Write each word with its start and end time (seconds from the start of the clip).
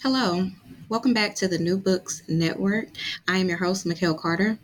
Hello, 0.00 0.48
welcome 0.88 1.12
back 1.12 1.34
to 1.34 1.48
the 1.48 1.58
New 1.58 1.76
Books 1.76 2.22
Network. 2.28 2.86
I 3.26 3.38
am 3.38 3.48
your 3.48 3.58
host, 3.58 3.84
Mikhail 3.84 4.14
Carter. 4.14 4.56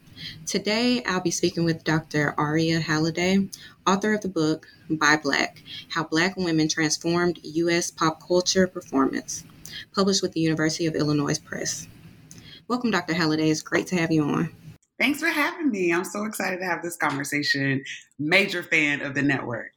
Today, 0.46 1.02
I'll 1.02 1.20
be 1.20 1.32
speaking 1.32 1.64
with 1.64 1.82
Dr. 1.82 2.36
Aria 2.38 2.78
Halliday, 2.78 3.48
author 3.84 4.14
of 4.14 4.20
the 4.20 4.28
book 4.28 4.68
Buy 4.88 5.16
Black 5.16 5.60
How 5.90 6.04
Black 6.04 6.36
Women 6.36 6.68
Transformed 6.68 7.40
U.S. 7.42 7.90
Pop 7.90 8.22
Culture 8.24 8.68
Performance, 8.68 9.42
published 9.92 10.22
with 10.22 10.34
the 10.34 10.40
University 10.40 10.86
of 10.86 10.94
Illinois 10.94 11.40
Press. 11.40 11.88
Welcome, 12.68 12.92
Dr. 12.92 13.14
Halliday. 13.14 13.50
It's 13.50 13.60
great 13.60 13.88
to 13.88 13.96
have 13.96 14.12
you 14.12 14.22
on. 14.22 14.54
Thanks 15.00 15.18
for 15.18 15.26
having 15.26 15.68
me. 15.68 15.92
I'm 15.92 16.04
so 16.04 16.26
excited 16.26 16.58
to 16.60 16.64
have 16.64 16.80
this 16.80 16.96
conversation. 16.96 17.82
Major 18.20 18.62
fan 18.62 19.00
of 19.00 19.14
the 19.14 19.22
network. 19.22 19.72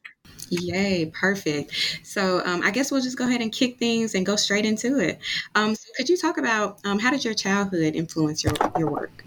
Yay, 0.50 1.12
perfect. 1.14 1.74
So 2.04 2.42
um, 2.46 2.62
I 2.64 2.72
guess 2.72 2.92
we'll 2.92 3.02
just 3.02 3.18
go 3.18 3.28
ahead 3.28 3.42
and 3.42 3.52
kick 3.52 3.78
things 3.80 4.16
and 4.16 4.26
go 4.26 4.36
straight 4.36 4.66
into 4.66 5.00
it. 5.00 5.20
Um, 5.56 5.76
so 5.76 5.90
could 5.96 6.10
you 6.10 6.18
talk 6.18 6.38
about 6.38 6.80
um, 6.86 7.00
how 7.00 7.12
did 7.12 7.26
your 7.26 7.34
childhood 7.34 7.96
influence 7.96 8.44
your, 8.44 8.54
your 8.78 8.90
work? 8.90 9.27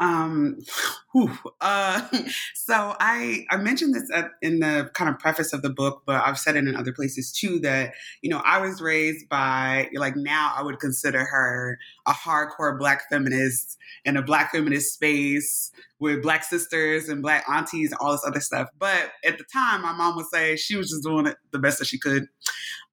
Um, 0.00 0.58
whew, 1.12 1.36
uh, 1.60 2.06
so 2.54 2.94
I 3.00 3.44
I 3.50 3.56
mentioned 3.56 3.94
this 3.94 4.10
in 4.42 4.60
the 4.60 4.90
kind 4.94 5.10
of 5.10 5.18
preface 5.18 5.52
of 5.52 5.62
the 5.62 5.70
book, 5.70 6.02
but 6.06 6.22
I've 6.24 6.38
said 6.38 6.56
it 6.56 6.66
in 6.66 6.76
other 6.76 6.92
places 6.92 7.32
too. 7.32 7.58
That 7.60 7.94
you 8.22 8.30
know 8.30 8.42
I 8.44 8.60
was 8.60 8.80
raised 8.80 9.28
by 9.28 9.88
like 9.94 10.16
now 10.16 10.54
I 10.56 10.62
would 10.62 10.78
consider 10.78 11.24
her 11.24 11.78
a 12.06 12.12
hardcore 12.12 12.78
Black 12.78 13.08
feminist 13.10 13.76
in 14.04 14.16
a 14.16 14.22
Black 14.22 14.52
feminist 14.52 14.94
space 14.94 15.70
with 16.00 16.22
Black 16.22 16.44
sisters 16.44 17.08
and 17.08 17.22
Black 17.22 17.44
aunties 17.48 17.90
and 17.90 17.98
all 18.00 18.12
this 18.12 18.24
other 18.26 18.40
stuff. 18.40 18.68
But 18.78 19.10
at 19.24 19.38
the 19.38 19.44
time, 19.52 19.82
my 19.82 19.92
mom 19.92 20.16
would 20.16 20.26
say 20.26 20.56
she 20.56 20.76
was 20.76 20.90
just 20.90 21.02
doing 21.02 21.26
it 21.26 21.36
the 21.50 21.58
best 21.58 21.78
that 21.80 21.86
she 21.86 21.98
could. 21.98 22.28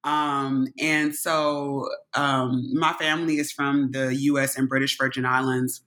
Um, 0.04 0.68
and 0.78 1.14
so 1.14 1.88
um, 2.14 2.64
my 2.74 2.92
family 2.94 3.38
is 3.38 3.52
from 3.52 3.90
the 3.92 4.14
U.S. 4.14 4.56
and 4.56 4.68
British 4.68 4.96
Virgin 4.96 5.24
Islands. 5.24 5.82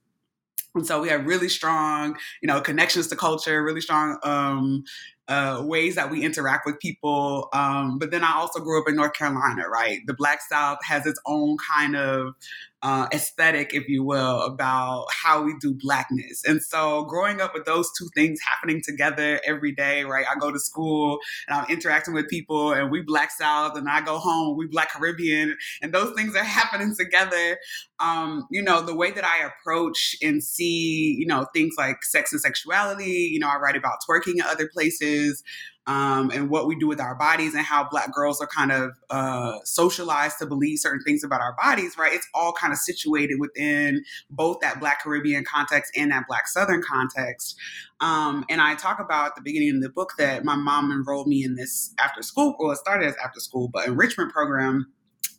And 0.74 0.86
so 0.86 1.00
we 1.00 1.08
have 1.08 1.26
really 1.26 1.48
strong, 1.48 2.16
you 2.42 2.46
know, 2.46 2.60
connections 2.60 3.08
to 3.08 3.16
culture, 3.16 3.62
really 3.62 3.80
strong 3.80 4.18
um, 4.22 4.84
uh, 5.28 5.62
ways 5.64 5.94
that 5.94 6.10
we 6.10 6.24
interact 6.24 6.66
with 6.66 6.78
people. 6.80 7.48
Um, 7.52 7.98
but 7.98 8.10
then 8.10 8.24
I 8.24 8.34
also 8.34 8.60
grew 8.60 8.80
up 8.80 8.88
in 8.88 8.96
North 8.96 9.14
Carolina, 9.14 9.68
right? 9.68 10.00
The 10.06 10.14
Black 10.14 10.40
South 10.48 10.78
has 10.84 11.06
its 11.06 11.20
own 11.26 11.56
kind 11.72 11.96
of 11.96 12.34
uh, 12.82 13.06
aesthetic, 13.12 13.74
if 13.74 13.88
you 13.88 14.02
will, 14.02 14.40
about 14.42 15.06
how 15.10 15.42
we 15.42 15.54
do 15.60 15.74
blackness. 15.74 16.42
And 16.46 16.62
so 16.62 17.04
growing 17.04 17.40
up 17.40 17.52
with 17.52 17.66
those 17.66 17.90
two 17.98 18.08
things 18.14 18.40
happening 18.40 18.80
together 18.82 19.40
every 19.46 19.72
day, 19.72 20.04
right? 20.04 20.24
I 20.30 20.38
go 20.38 20.50
to 20.50 20.58
school 20.58 21.18
and 21.46 21.58
I'm 21.58 21.68
interacting 21.68 22.14
with 22.14 22.28
people 22.28 22.72
and 22.72 22.90
we 22.90 23.02
Black 23.02 23.30
South 23.30 23.76
and 23.76 23.88
I 23.88 24.00
go 24.00 24.18
home, 24.18 24.56
we 24.56 24.66
Black 24.66 24.92
Caribbean, 24.92 25.56
and 25.82 25.92
those 25.92 26.14
things 26.14 26.34
are 26.34 26.44
happening 26.44 26.94
together. 26.98 27.58
Um, 27.98 28.46
you 28.50 28.62
know, 28.62 28.80
the 28.80 28.96
way 28.96 29.10
that 29.10 29.24
I 29.24 29.46
approach 29.46 30.16
and 30.22 30.42
see, 30.42 31.16
you 31.18 31.26
know, 31.26 31.46
things 31.52 31.74
like 31.76 32.02
sex 32.02 32.32
and 32.32 32.40
sexuality, 32.40 33.28
you 33.30 33.40
know, 33.40 33.48
I 33.48 33.56
write 33.56 33.76
about 33.76 33.98
twerking 34.08 34.36
in 34.36 34.42
other 34.42 34.68
places 34.72 35.42
um, 35.90 36.30
and 36.30 36.50
what 36.50 36.68
we 36.68 36.76
do 36.76 36.86
with 36.86 37.00
our 37.00 37.16
bodies 37.16 37.52
and 37.52 37.64
how 37.64 37.82
black 37.90 38.14
girls 38.14 38.40
are 38.40 38.46
kind 38.46 38.70
of 38.70 38.92
uh, 39.10 39.58
socialized 39.64 40.38
to 40.38 40.46
believe 40.46 40.78
certain 40.78 41.02
things 41.02 41.24
about 41.24 41.40
our 41.40 41.56
bodies, 41.60 41.98
right? 41.98 42.12
It's 42.12 42.28
all 42.32 42.52
kind 42.52 42.72
of 42.72 42.78
situated 42.78 43.40
within 43.40 44.04
both 44.30 44.60
that 44.60 44.78
black 44.78 45.02
Caribbean 45.02 45.44
context 45.44 45.90
and 45.96 46.12
that 46.12 46.28
black 46.28 46.46
Southern 46.46 46.80
context. 46.80 47.56
Um, 47.98 48.44
and 48.48 48.60
I 48.60 48.76
talk 48.76 49.00
about 49.00 49.30
at 49.30 49.34
the 49.34 49.42
beginning 49.42 49.74
of 49.74 49.82
the 49.82 49.88
book 49.88 50.12
that 50.16 50.44
my 50.44 50.54
mom 50.54 50.92
enrolled 50.92 51.26
me 51.26 51.42
in 51.42 51.56
this 51.56 51.92
after 51.98 52.22
school, 52.22 52.54
well, 52.60 52.70
it 52.70 52.76
started 52.76 53.08
as 53.08 53.16
after 53.16 53.40
school, 53.40 53.68
but 53.68 53.88
enrichment 53.88 54.32
program 54.32 54.92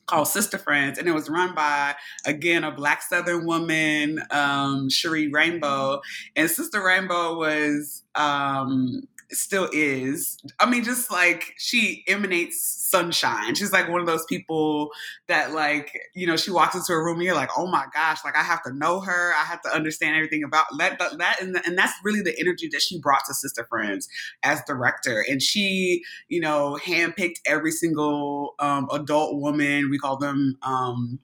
called 0.06 0.28
Sister 0.28 0.58
Friends, 0.58 1.00
and 1.00 1.08
it 1.08 1.14
was 1.14 1.30
run 1.30 1.56
by 1.56 1.96
again 2.26 2.66
a 2.66 2.72
Black 2.72 3.02
Southern 3.04 3.46
woman, 3.46 4.22
um, 4.32 4.90
Cherie 4.90 5.30
Rainbow, 5.30 6.02
and 6.36 6.50
Sister 6.50 6.84
Rainbow 6.84 7.38
was 7.38 8.04
um, 8.16 9.04
still 9.32 9.70
is. 9.72 10.38
I 10.60 10.70
mean, 10.70 10.84
just 10.84 11.12
like 11.12 11.54
she 11.58 12.04
emanates 12.08 12.62
sunshine. 12.90 13.56
She's 13.56 13.72
like 13.72 13.90
one 13.90 14.02
of 14.02 14.08
those 14.08 14.26
people 14.26 14.90
that, 15.28 15.52
like, 15.54 15.98
you 16.14 16.28
know, 16.28 16.36
she 16.36 16.52
walks 16.52 16.76
into 16.76 16.94
a 16.94 17.04
room 17.04 17.18
and 17.18 17.24
you're 17.24 17.36
like, 17.36 17.50
oh 17.58 17.68
my 17.68 17.86
gosh, 17.94 18.20
like 18.26 18.36
I 18.36 18.44
have 18.44 18.62
to 18.64 18.74
know 18.74 19.00
her. 19.00 19.34
I 19.34 19.44
have 19.44 19.62
to 19.62 19.70
understand 19.70 20.16
everything 20.16 20.44
about 20.44 20.66
that. 20.78 21.00
That, 21.00 21.18
that 21.18 21.42
and, 21.42 21.56
and 21.66 21.78
that's 21.78 21.94
really 22.04 22.22
the 22.22 22.38
energy 22.40 22.70
that 22.72 22.82
she 22.82 23.00
brought 23.00 23.26
to 23.28 23.34
Sister 23.34 23.66
Friends 23.70 24.08
as 24.44 24.62
director. 24.68 25.24
And 25.30 25.42
she, 25.42 26.04
you 26.28 26.42
know, 26.42 26.78
handpicked 26.84 27.40
every 27.46 27.72
single 27.72 28.56
um, 28.60 28.88
adult 28.92 29.40
woman. 29.40 29.90
We 29.90 29.98
call 29.98 30.18
them 30.18 30.58
um, 30.62 31.20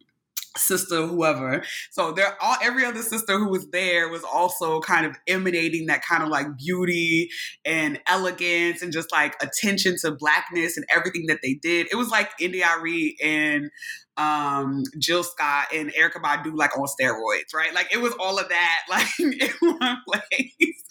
sister 0.57 1.06
whoever 1.06 1.63
so 1.91 2.12
there 2.12 2.35
all 2.41 2.56
every 2.62 2.85
other 2.85 3.01
sister 3.01 3.38
who 3.38 3.50
was 3.50 3.68
there 3.69 4.09
was 4.09 4.23
also 4.23 4.79
kind 4.81 5.06
of 5.06 5.16
emanating 5.28 5.88
that 5.88 6.03
kind 6.03 6.23
of 6.23 6.29
like 6.29 6.47
beauty 6.57 7.29
and 7.66 8.00
elegance 8.07 8.81
and 8.81 8.91
just 8.91 9.12
like 9.12 9.35
attention 9.41 9.95
to 10.00 10.12
blackness 10.12 10.78
and 10.78 10.85
everything 10.94 11.25
that 11.28 11.40
they 11.44 11.53
did 11.56 11.88
it 11.91 11.95
was 11.95 12.09
like 12.09 12.29
India.Arie 12.40 13.16
and 13.23 13.69
um, 14.18 14.84
Jill 14.97 15.23
Scott 15.23 15.68
and 15.73 15.91
Erykah 15.94 16.22
Badu 16.22 16.56
like 16.56 16.78
on 16.78 16.88
steroids, 16.88 17.53
right? 17.53 17.74
Like 17.74 17.94
it 17.94 18.01
was 18.01 18.13
all 18.19 18.39
of 18.39 18.50
that 18.50 18.79
like 18.89 19.07
in 19.19 19.39
one 19.62 19.97
place. 20.07 20.84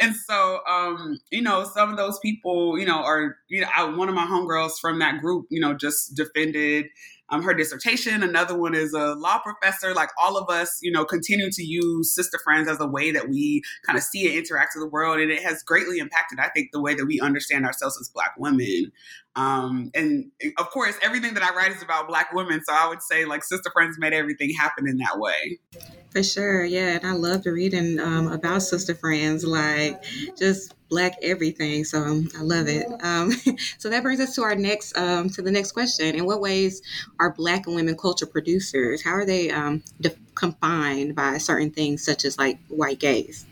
And 0.00 0.16
so, 0.16 0.60
um, 0.68 1.18
you 1.30 1.42
know, 1.42 1.64
some 1.64 1.90
of 1.90 1.96
those 1.96 2.18
people, 2.20 2.78
you 2.78 2.86
know, 2.86 2.98
are 2.98 3.36
you 3.48 3.60
know, 3.60 3.68
I, 3.74 3.84
one 3.84 4.08
of 4.08 4.14
my 4.14 4.26
homegirls 4.26 4.72
from 4.80 4.98
that 5.00 5.20
group, 5.20 5.46
you 5.50 5.60
know, 5.60 5.74
just 5.74 6.14
defended 6.14 6.86
um, 7.30 7.42
her 7.42 7.54
dissertation. 7.54 8.22
Another 8.22 8.56
one 8.56 8.74
is 8.74 8.92
a 8.92 9.14
law 9.14 9.38
professor. 9.38 9.94
Like 9.94 10.10
all 10.22 10.36
of 10.36 10.50
us, 10.50 10.78
you 10.82 10.92
know, 10.92 11.04
continue 11.04 11.50
to 11.50 11.62
use 11.62 12.14
Sister 12.14 12.38
Friends 12.42 12.68
as 12.68 12.80
a 12.80 12.86
way 12.86 13.10
that 13.10 13.28
we 13.28 13.62
kind 13.86 13.96
of 13.96 14.02
see 14.02 14.26
and 14.26 14.36
interact 14.36 14.72
with 14.74 14.84
the 14.84 14.90
world. 14.90 15.20
And 15.20 15.30
it 15.30 15.42
has 15.42 15.62
greatly 15.62 15.98
impacted, 15.98 16.38
I 16.38 16.48
think, 16.48 16.70
the 16.72 16.80
way 16.80 16.94
that 16.94 17.06
we 17.06 17.20
understand 17.20 17.64
ourselves 17.64 17.98
as 18.00 18.08
Black 18.08 18.34
women. 18.38 18.92
Um, 19.36 19.90
and 19.94 20.30
of 20.58 20.70
course, 20.70 20.96
everything 21.02 21.34
that 21.34 21.42
I 21.42 21.54
write 21.54 21.70
is 21.70 21.82
about 21.82 22.08
Black 22.08 22.32
women. 22.32 22.62
So 22.64 22.72
I 22.74 22.88
would 22.88 23.02
say, 23.02 23.24
like, 23.24 23.44
Sister 23.44 23.70
Friends 23.72 23.96
made 23.98 24.12
everything 24.12 24.52
happen 24.58 24.88
in 24.88 24.96
that 24.98 25.18
way. 25.18 25.60
For 26.10 26.22
sure. 26.22 26.64
Yeah. 26.64 26.96
And 26.96 27.06
I 27.06 27.12
loved 27.12 27.46
reading 27.46 28.00
um, 28.00 28.26
about 28.26 28.62
Sister 28.62 28.94
Friends, 28.94 29.44
like, 29.44 30.02
just 30.36 30.74
black 30.90 31.16
everything 31.22 31.84
so 31.84 32.00
um, 32.00 32.28
i 32.36 32.42
love 32.42 32.68
it. 32.68 32.86
Um, 33.02 33.32
so 33.78 33.88
that 33.88 34.02
brings 34.02 34.20
us 34.20 34.34
to 34.34 34.42
our 34.42 34.54
next 34.54 34.96
um, 34.96 35.30
to 35.30 35.42
the 35.42 35.50
next 35.50 35.72
question. 35.72 36.14
In 36.14 36.26
what 36.26 36.40
ways 36.40 36.82
are 37.18 37.32
black 37.32 37.66
and 37.66 37.76
women 37.76 37.96
culture 37.96 38.26
producers? 38.26 39.02
How 39.02 39.12
are 39.12 39.24
they 39.24 39.50
um, 39.50 39.82
de- 40.00 40.14
confined 40.34 41.14
by 41.14 41.38
certain 41.38 41.70
things 41.70 42.04
such 42.04 42.24
as 42.24 42.36
like 42.38 42.58
white 42.68 42.98
gaze? 42.98 43.46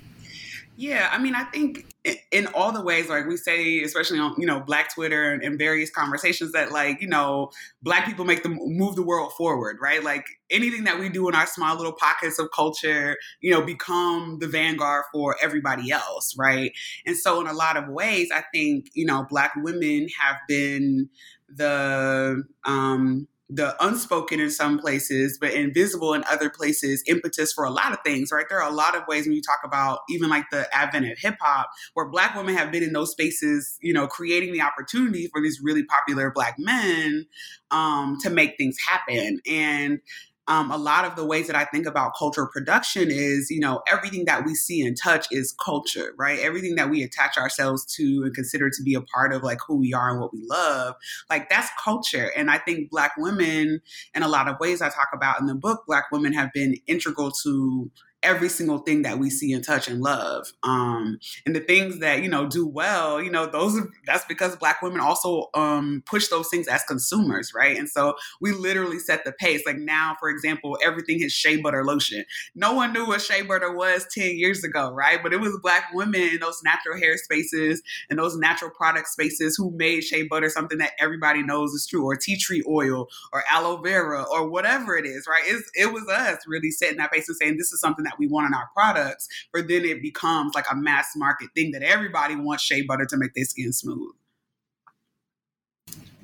Yeah 0.77 1.09
i 1.11 1.19
mean 1.19 1.35
i 1.35 1.45
think 1.45 1.87
in 2.31 2.47
all 2.49 2.73
the 2.73 2.83
ways 2.83 3.09
like 3.09 3.27
we 3.27 3.37
say 3.37 3.83
especially 3.83 4.19
on 4.19 4.35
you 4.39 4.47
know 4.47 4.61
black 4.61 4.93
twitter 4.95 5.33
and, 5.33 5.43
and, 5.43 5.59
various 5.59 5.91
conversations 5.91 6.53
that 6.53 6.71
like 6.71 7.01
you 7.01 7.09
know 7.09 7.51
black 7.83 8.07
people 8.07 8.25
make 8.25 8.43
them 8.43 8.59
move 8.63 8.95
the 8.97 9.03
world 9.03 9.33
forward 9.33 9.77
right? 9.81 10.03
Like 10.05 10.25
anything 10.51 10.85
that 10.85 10.99
we 10.99 11.09
do 11.09 11.29
in 11.29 11.35
our 11.35 11.47
small 11.47 11.77
little 11.77 11.93
pockets 11.93 12.39
of 12.39 12.49
culture 12.55 13.17
you 13.41 13.51
know 13.51 13.63
become 13.63 14.39
the 14.41 14.49
vanguard 14.49 15.05
for 15.13 15.37
everybody 15.43 15.91
else 15.91 16.35
right? 16.37 16.73
And 17.07 17.17
so 17.17 17.41
in 17.41 17.47
a 17.47 17.53
lot 17.53 17.77
of 17.77 17.89
ways 17.89 18.31
i 18.33 18.43
think 18.53 18.87
you 18.95 19.07
know 19.07 19.27
black 19.29 19.53
women 19.57 20.09
have 20.21 20.37
been 20.47 21.09
the 21.49 22.43
um 22.65 23.27
the 23.51 23.75
unspoken 23.85 24.41
in 24.41 24.51
some 24.51 24.79
places, 24.79 25.39
but 25.41 25.53
invisible 25.53 26.13
in 26.13 26.23
other 26.31 26.51
places, 26.51 27.03
impetus 27.07 27.53
for 27.53 27.65
a 27.65 27.71
lot 27.71 27.93
of 27.93 27.99
things, 28.05 28.31
right? 28.31 28.45
There 28.49 28.61
are 28.61 28.71
a 28.71 28.75
lot 28.75 28.95
of 28.95 29.05
ways 29.09 29.25
when 29.25 29.35
you 29.35 29.41
talk 29.41 29.61
about 29.65 30.01
even 30.11 30.29
like 30.29 30.45
the 30.51 30.69
advent 30.77 31.07
of 31.11 31.19
hip 31.19 31.37
hop, 31.41 31.71
where 31.95 32.09
black 32.09 32.35
women 32.35 32.55
have 32.55 32.71
been 32.71 32.83
in 32.83 32.93
those 32.93 33.11
spaces, 33.11 33.79
you 33.81 33.95
know, 33.95 34.07
creating 34.07 34.53
the 34.53 34.61
opportunity 34.61 35.29
for 35.33 35.41
these 35.41 35.61
really 35.63 35.85
popular 35.85 36.31
black 36.31 36.57
men 36.59 37.27
um, 37.71 38.19
to 38.23 38.29
make 38.29 38.57
things 38.59 38.77
happen. 38.87 39.41
And 39.49 40.01
um, 40.49 40.71
a 40.71 40.79
lot 40.79 41.05
of 41.05 41.15
the 41.15 41.27
ways 41.27 41.47
that 41.47 41.55
I 41.55 41.65
think 41.67 41.87
about 41.87 42.17
cultural 42.19 42.49
production 42.51 43.11
is, 43.11 43.51
you 43.51 43.61
know, 43.61 43.83
everything 43.91 44.25
that 44.25 44.47
we 44.47 44.55
see 44.55 44.85
and 44.85 44.97
touch 44.97 45.27
is 45.31 45.55
culture, 45.63 46.15
right? 46.19 46.39
Everything 46.41 46.75
that 46.77 46.89
we 46.89 47.03
attach 47.03 47.37
ourselves 47.37 47.85
to 47.97 48.23
and 48.25 48.35
consider 48.35 48.71
to 48.71 48.83
be 48.83 48.95
a 48.95 49.03
part 49.03 49.35
of 49.35 49.43
like 49.43 49.59
who 49.67 49.77
we 49.77 49.93
are 49.93 50.11
and 50.11 50.21
what 50.21 50.33
we 50.33 50.43
love, 50.49 50.95
like 51.29 51.51
that's 51.51 51.69
culture. 51.83 52.33
And 52.35 52.51
I 52.51 52.57
think 52.57 52.91
Black 52.91 53.13
women, 53.19 53.83
in 54.15 54.23
a 54.23 54.29
lot 54.29 54.49
of 54.49 54.59
ways 54.59 54.81
I 54.81 54.89
talk 54.89 55.09
about 55.13 55.39
in 55.39 55.47
the 55.47 55.55
book, 55.55 55.85
Black 55.87 56.11
women 56.11 56.33
have 56.33 56.51
been 56.55 56.77
integral 56.87 57.31
to 57.43 57.91
every 58.23 58.49
single 58.49 58.79
thing 58.79 59.03
that 59.03 59.19
we 59.19 59.31
see 59.31 59.53
and 59.53 59.65
touch 59.65 59.89
and 59.89 60.01
love. 60.01 60.53
Um, 60.65 61.21
and 61.47 61.55
the 61.55 61.61
things 61.61 62.01
that, 62.01 62.23
you 62.23 62.29
know, 62.29 62.49
do 62.49 62.67
well, 62.67 63.23
you 63.23 63.31
know, 63.31 63.47
those 63.47 63.81
that's 64.07 64.25
because 64.25 64.57
black 64.57 64.83
women 64.83 65.01
also 65.01 65.49
um, 65.55 66.03
push 66.05 66.29
those 66.29 66.49
things 66.49 66.67
as 66.67 66.83
consumers, 66.85 67.53
right? 67.55 67.77
And 67.77 67.89
so 67.89 68.15
we 68.41 68.53
literally 68.53 68.99
set 68.99 69.25
the 69.25 69.33
pace. 69.33 69.63
Like 69.65 69.79
now, 69.79 70.17
for 70.19 70.29
example, 70.29 70.77
everything 70.85 71.21
is 71.23 71.33
shea 71.33 71.59
butter 71.59 71.85
lotion. 71.85 72.25
No 72.55 72.73
one 72.73 72.93
knew 72.93 73.07
what 73.07 73.23
shea 73.23 73.43
butter 73.43 73.73
was 73.73 74.07
10 74.13 74.37
years 74.37 74.65
ago, 74.65 74.91
right? 74.91 75.23
But 75.23 75.33
it 75.33 75.41
was 75.41 75.57
black 75.63 75.85
women 75.95 76.23
in 76.23 76.41
those 76.41 76.61
natural 76.65 76.99
hair 76.99 77.17
spaces 77.17 77.83
and 78.11 78.19
those 78.19 78.37
natural 78.37 78.71
product 78.73 79.09
spaces 79.09 79.57
who 79.57 79.71
made 79.71 80.03
shea 80.03 80.25
butter 80.25 80.49
something 80.49 80.79
that 80.79 80.93
everybody 80.99 81.43
knows 81.43 81.73
is 81.73 81.87
true, 81.87 82.05
or 82.05 82.17
tea 82.17 82.37
tree 82.37 82.65
oil, 82.69 83.09
or 83.33 83.45
aloe 83.51 83.81
vera, 83.81 84.25
or 84.33 84.49
whatever 84.49 84.97
it 84.97 85.07
is, 85.07 85.27
right? 85.29 85.43
It's, 85.47 85.71
it 85.75 85.93
was 85.93 86.07
us 86.09 86.39
really 86.49 86.71
setting 86.71 86.99
that 86.99 87.13
pace 87.13 87.29
and 87.29 87.37
saying 87.37 87.57
this 87.59 87.73
is 87.73 87.81
something 87.81 88.08
that 88.09 88.19
we 88.19 88.27
want 88.27 88.47
in 88.47 88.55
our 88.55 88.69
products, 88.75 89.29
but 89.53 89.69
then 89.69 89.85
it 89.85 90.03
becomes 90.03 90.55
like 90.55 90.67
a 90.71 90.77
mass 90.77 91.13
market 91.17 91.49
thing 91.55 91.71
that 91.73 91.83
everybody 91.83 92.35
wants 92.35 92.65
shea 92.65 92.83
butter 92.83 93.07
to 93.07 93.17
make 93.17 93.35
their 93.35 93.45
skin 93.45 93.73
smooth. 93.73 94.13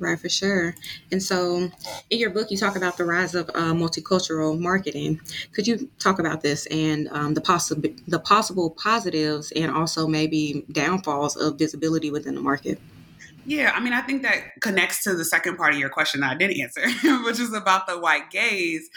Right, 0.01 0.19
for 0.19 0.29
sure. 0.29 0.75
And 1.13 1.23
so, 1.23 1.71
in 2.11 2.19
your 2.19 2.31
book, 2.31 2.51
you 2.51 2.57
talk 2.57 2.75
about 2.75 2.97
the 2.97 3.05
rise 3.05 3.37
of 3.37 3.49
uh, 3.51 3.73
multicultural 3.73 4.59
marketing. 4.59 5.21
Could 5.53 5.69
you 5.69 5.89
talk 6.01 6.19
about 6.19 6.43
this 6.43 6.67
and 6.67 7.09
um, 7.13 7.35
the 7.35 7.41
possible 7.41 7.89
the 8.09 8.19
possible 8.19 8.71
positives 8.71 9.53
and 9.53 9.71
also 9.71 10.09
maybe 10.09 10.65
downfalls 10.73 11.37
of 11.37 11.59
visibility 11.59 12.11
within 12.11 12.35
the 12.35 12.41
market? 12.41 12.81
Yeah, 13.47 13.73
I 13.75 13.81
mean, 13.81 13.93
I 13.93 14.01
think 14.01 14.23
that 14.23 14.61
connects 14.61 15.03
to 15.05 15.15
the 15.15 15.25
second 15.25 15.57
part 15.57 15.75
of 15.75 15.81
your 15.81 15.91
question 15.91 16.21
that 16.23 16.33
I 16.33 16.35
didn't 16.35 16.61
answer, 16.61 16.89
which 17.25 17.39
is 17.39 17.53
about 17.53 17.87
the 17.87 17.99
white 17.99 18.31
gaze 18.31 18.89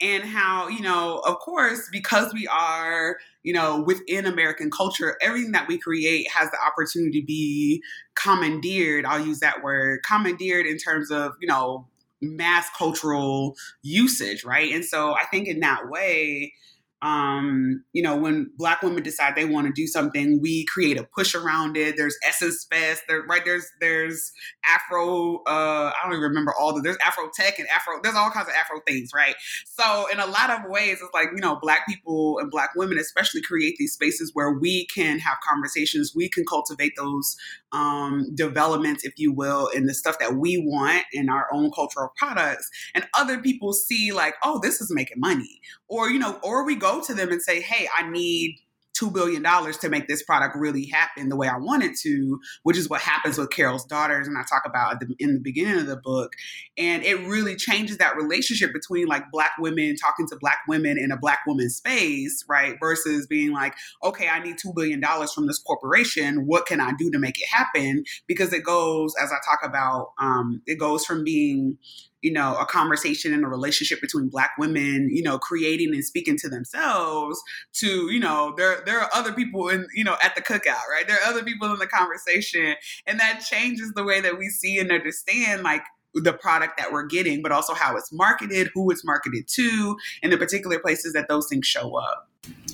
and 0.00 0.22
how, 0.22 0.68
you 0.68 0.80
know, 0.80 1.18
of 1.26 1.38
course, 1.38 1.88
because 1.90 2.32
we 2.32 2.46
are, 2.46 3.16
you 3.42 3.52
know, 3.52 3.80
within 3.80 4.26
American 4.26 4.70
culture, 4.70 5.16
everything 5.20 5.52
that 5.52 5.66
we 5.66 5.78
create 5.78 6.30
has 6.30 6.50
the 6.50 6.58
opportunity 6.64 7.20
to 7.20 7.26
be 7.26 7.82
commandeered. 8.14 9.04
I'll 9.04 9.24
use 9.24 9.40
that 9.40 9.62
word 9.62 10.00
commandeered 10.06 10.66
in 10.66 10.78
terms 10.78 11.10
of, 11.10 11.32
you 11.40 11.48
know, 11.48 11.88
mass 12.20 12.68
cultural 12.76 13.56
usage, 13.82 14.44
right? 14.44 14.72
And 14.72 14.84
so 14.84 15.14
I 15.14 15.24
think 15.24 15.48
in 15.48 15.60
that 15.60 15.88
way, 15.88 16.52
um, 17.02 17.84
you 17.92 18.02
know, 18.02 18.16
when 18.16 18.50
black 18.56 18.82
women 18.82 19.02
decide 19.02 19.36
they 19.36 19.44
want 19.44 19.66
to 19.66 19.72
do 19.72 19.86
something, 19.86 20.40
we 20.40 20.64
create 20.64 20.98
a 20.98 21.04
push 21.04 21.34
around 21.34 21.76
it. 21.76 21.94
There's 21.96 22.16
Essence 22.26 22.66
Fest, 22.70 23.02
there, 23.06 23.22
right? 23.28 23.42
There's 23.44 23.66
there's 23.80 24.32
Afro. 24.64 25.42
Uh, 25.46 25.92
I 25.92 25.94
don't 26.02 26.12
even 26.12 26.22
remember 26.22 26.54
all 26.58 26.74
the. 26.74 26.80
There's 26.80 26.96
Afro 27.04 27.28
Tech 27.34 27.58
and 27.58 27.68
Afro. 27.68 28.00
There's 28.02 28.14
all 28.14 28.30
kinds 28.30 28.48
of 28.48 28.54
Afro 28.54 28.80
things, 28.86 29.10
right? 29.14 29.34
So 29.66 30.06
in 30.10 30.20
a 30.20 30.26
lot 30.26 30.48
of 30.50 30.70
ways, 30.70 30.98
it's 31.02 31.12
like 31.12 31.28
you 31.34 31.42
know, 31.42 31.58
black 31.60 31.86
people 31.86 32.38
and 32.40 32.50
black 32.50 32.70
women 32.76 32.98
especially 32.98 33.42
create 33.42 33.76
these 33.78 33.92
spaces 33.92 34.30
where 34.32 34.52
we 34.52 34.86
can 34.86 35.18
have 35.18 35.36
conversations. 35.46 36.12
We 36.16 36.30
can 36.30 36.44
cultivate 36.48 36.92
those 36.96 37.36
um, 37.72 38.34
developments, 38.34 39.04
if 39.04 39.14
you 39.18 39.32
will, 39.32 39.68
in 39.68 39.86
the 39.86 39.94
stuff 39.94 40.18
that 40.18 40.36
we 40.36 40.56
want 40.58 41.04
in 41.12 41.28
our 41.28 41.46
own 41.52 41.70
cultural 41.74 42.10
products, 42.16 42.68
and 42.94 43.06
other 43.18 43.38
people 43.38 43.72
see 43.72 44.12
like, 44.12 44.34
oh, 44.42 44.60
this 44.62 44.80
is 44.80 44.90
making 44.90 45.20
money, 45.20 45.60
or 45.88 46.10
you 46.10 46.18
know, 46.18 46.38
or 46.42 46.64
we 46.64 46.74
go 46.74 46.86
go 46.86 47.02
to 47.02 47.14
them 47.14 47.30
and 47.30 47.42
say, 47.42 47.60
hey, 47.60 47.88
I 47.96 48.08
need 48.08 48.58
$2 49.00 49.12
billion 49.12 49.42
to 49.42 49.88
make 49.88 50.08
this 50.08 50.22
product 50.22 50.56
really 50.56 50.86
happen 50.86 51.28
the 51.28 51.36
way 51.36 51.48
I 51.48 51.56
want 51.56 51.82
it 51.82 51.96
to, 52.02 52.38
which 52.62 52.76
is 52.76 52.88
what 52.88 53.00
happens 53.00 53.38
with 53.38 53.50
Carol's 53.50 53.84
daughters. 53.84 54.26
And 54.26 54.36
I 54.38 54.42
talk 54.42 54.62
about 54.66 54.96
in 55.18 55.34
the 55.34 55.40
beginning 55.40 55.78
of 55.78 55.86
the 55.86 55.96
book. 55.96 56.32
And 56.78 57.02
it 57.02 57.16
really 57.26 57.56
changes 57.56 57.98
that 57.98 58.16
relationship 58.16 58.72
between 58.72 59.06
like 59.06 59.24
black 59.32 59.52
women 59.58 59.96
talking 59.96 60.26
to 60.28 60.36
black 60.40 60.58
women 60.68 60.98
in 60.98 61.10
a 61.10 61.16
black 61.16 61.40
woman 61.46 61.70
space, 61.70 62.44
right? 62.48 62.76
Versus 62.80 63.26
being 63.26 63.52
like, 63.52 63.74
okay, 64.02 64.28
I 64.28 64.40
need 64.42 64.56
$2 64.64 64.74
billion 64.74 65.02
from 65.34 65.46
this 65.46 65.58
corporation. 65.58 66.46
What 66.46 66.66
can 66.66 66.80
I 66.80 66.92
do 66.98 67.10
to 67.10 67.18
make 67.18 67.40
it 67.40 67.48
happen? 67.48 68.04
Because 68.26 68.52
it 68.52 68.64
goes, 68.64 69.14
as 69.22 69.30
I 69.32 69.36
talk 69.48 69.60
about, 69.62 70.12
um, 70.18 70.62
it 70.66 70.78
goes 70.78 71.04
from 71.04 71.24
being 71.24 71.78
you 72.22 72.32
know, 72.32 72.56
a 72.56 72.66
conversation 72.66 73.32
and 73.32 73.44
a 73.44 73.48
relationship 73.48 74.00
between 74.00 74.28
black 74.28 74.52
women, 74.58 75.08
you 75.12 75.22
know, 75.22 75.38
creating 75.38 75.94
and 75.94 76.04
speaking 76.04 76.36
to 76.38 76.48
themselves 76.48 77.40
to, 77.74 78.10
you 78.10 78.18
know, 78.18 78.54
there 78.56 78.82
there 78.86 79.00
are 79.00 79.10
other 79.14 79.32
people 79.32 79.68
in, 79.68 79.86
you 79.94 80.04
know, 80.04 80.16
at 80.22 80.34
the 80.34 80.42
cookout, 80.42 80.88
right? 80.90 81.06
There 81.06 81.16
are 81.16 81.28
other 81.28 81.44
people 81.44 81.72
in 81.72 81.78
the 81.78 81.86
conversation. 81.86 82.74
And 83.06 83.20
that 83.20 83.40
changes 83.40 83.92
the 83.94 84.04
way 84.04 84.20
that 84.20 84.38
we 84.38 84.48
see 84.48 84.78
and 84.78 84.90
understand 84.90 85.62
like 85.62 85.82
the 86.14 86.32
product 86.32 86.78
that 86.78 86.92
we're 86.92 87.06
getting, 87.06 87.42
but 87.42 87.52
also 87.52 87.74
how 87.74 87.96
it's 87.96 88.12
marketed, 88.12 88.70
who 88.74 88.90
it's 88.90 89.04
marketed 89.04 89.46
to, 89.48 89.96
and 90.22 90.32
the 90.32 90.38
particular 90.38 90.78
places 90.78 91.12
that 91.12 91.28
those 91.28 91.48
things 91.48 91.66
show 91.66 91.96
up. 91.96 92.28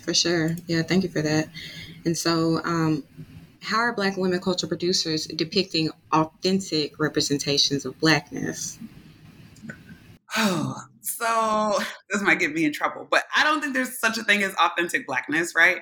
For 0.05 0.15
sure. 0.15 0.56
Yeah, 0.67 0.83
thank 0.83 1.03
you 1.03 1.09
for 1.09 1.23
that. 1.23 1.49
And 2.05 2.17
so, 2.17 2.61
um, 2.65 3.05
how 3.61 3.79
are 3.79 3.93
Black 3.93 4.17
women 4.17 4.41
culture 4.41 4.67
producers 4.67 5.27
depicting 5.27 5.91
authentic 6.12 6.99
representations 6.99 7.85
of 7.85 7.99
Blackness? 8.00 8.79
Oh, 10.37 10.76
so 11.00 11.79
this 12.11 12.23
might 12.23 12.38
get 12.38 12.52
me 12.52 12.64
in 12.64 12.73
trouble, 12.73 13.06
but 13.11 13.25
I 13.37 13.44
don't 13.44 13.61
think 13.61 13.75
there's 13.75 13.99
such 13.99 14.19
a 14.19 14.25
thing 14.25 14.43
as 14.43 14.55
authentic 14.55 15.06
blackness, 15.06 15.55
right? 15.55 15.79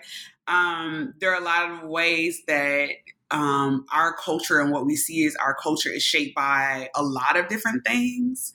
Um, 0.49 1.15
there 1.21 1.33
are 1.33 1.41
a 1.41 1.45
lot 1.45 1.71
of 1.71 1.89
ways 1.89 2.43
that 2.47 2.89
um, 3.31 3.87
our 3.93 4.15
culture 4.15 4.61
and 4.61 4.73
what 4.73 4.87
we 4.87 4.97
see 4.97 5.25
as 5.25 5.37
our 5.37 5.55
culture 5.55 5.91
is 5.91 6.03
shaped 6.03 6.35
by 6.35 6.91
a 6.95 7.03
lot 7.03 7.37
of 7.39 7.49
different 7.49 7.85
things. 7.85 8.53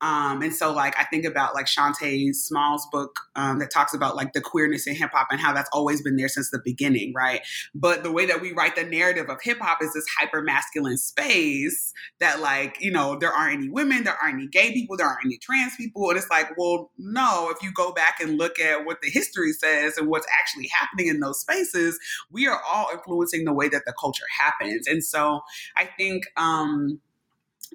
Um, 0.00 0.42
and 0.42 0.54
so, 0.54 0.72
like, 0.72 0.98
I 0.98 1.04
think 1.04 1.24
about 1.24 1.54
like 1.54 1.66
Shanté 1.66 2.34
Small's 2.34 2.86
book 2.92 3.18
um, 3.36 3.58
that 3.58 3.70
talks 3.70 3.94
about 3.94 4.16
like 4.16 4.32
the 4.32 4.40
queerness 4.40 4.86
in 4.86 4.94
hip 4.94 5.10
hop 5.12 5.28
and 5.30 5.40
how 5.40 5.52
that's 5.52 5.70
always 5.72 6.02
been 6.02 6.16
there 6.16 6.28
since 6.28 6.50
the 6.50 6.60
beginning, 6.64 7.12
right? 7.14 7.40
But 7.74 8.02
the 8.02 8.12
way 8.12 8.26
that 8.26 8.40
we 8.40 8.52
write 8.52 8.76
the 8.76 8.84
narrative 8.84 9.28
of 9.28 9.38
hip 9.42 9.58
hop 9.60 9.82
is 9.82 9.92
this 9.92 10.04
hyper 10.18 10.42
masculine 10.42 10.98
space 10.98 11.92
that, 12.20 12.40
like, 12.40 12.76
you 12.80 12.92
know, 12.92 13.18
there 13.18 13.32
aren't 13.32 13.54
any 13.54 13.68
women, 13.68 14.04
there 14.04 14.16
aren't 14.22 14.34
any 14.34 14.46
gay 14.46 14.72
people, 14.72 14.96
there 14.96 15.06
aren't 15.06 15.24
any 15.24 15.38
trans 15.38 15.74
people. 15.76 16.08
And 16.10 16.18
it's 16.18 16.30
like, 16.30 16.50
well, 16.56 16.90
no, 16.98 17.50
if 17.50 17.62
you 17.62 17.72
go 17.72 17.92
back 17.92 18.20
and 18.20 18.38
look 18.38 18.60
at 18.60 18.84
what 18.84 18.98
the 19.02 19.10
history 19.10 19.52
says 19.52 19.98
and 19.98 20.08
what's 20.08 20.26
actually 20.38 20.68
happening 20.68 21.08
in 21.08 21.20
those 21.20 21.40
spaces, 21.40 21.98
we 22.30 22.46
are 22.46 22.60
all 22.70 22.88
influencing 22.92 23.44
the 23.44 23.52
way 23.52 23.68
that 23.68 23.82
the 23.84 23.94
culture 24.00 24.26
happens. 24.40 24.86
And 24.86 25.04
so, 25.04 25.40
I 25.76 25.86
think, 25.86 26.24
um, 26.36 27.00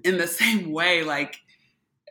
in 0.03 0.17
the 0.17 0.27
same 0.43 0.71
way, 0.71 1.03
like, 1.03 1.37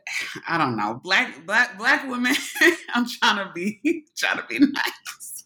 I 0.47 0.57
don't 0.57 0.75
know, 0.75 0.99
black 1.03 1.45
black 1.45 1.77
black 1.77 2.07
women. 2.09 2.35
I'm 2.93 3.05
trying 3.07 3.45
to 3.45 3.51
be 3.53 4.05
trying 4.17 4.37
to 4.37 4.45
be 4.47 4.59
nice. 4.59 5.43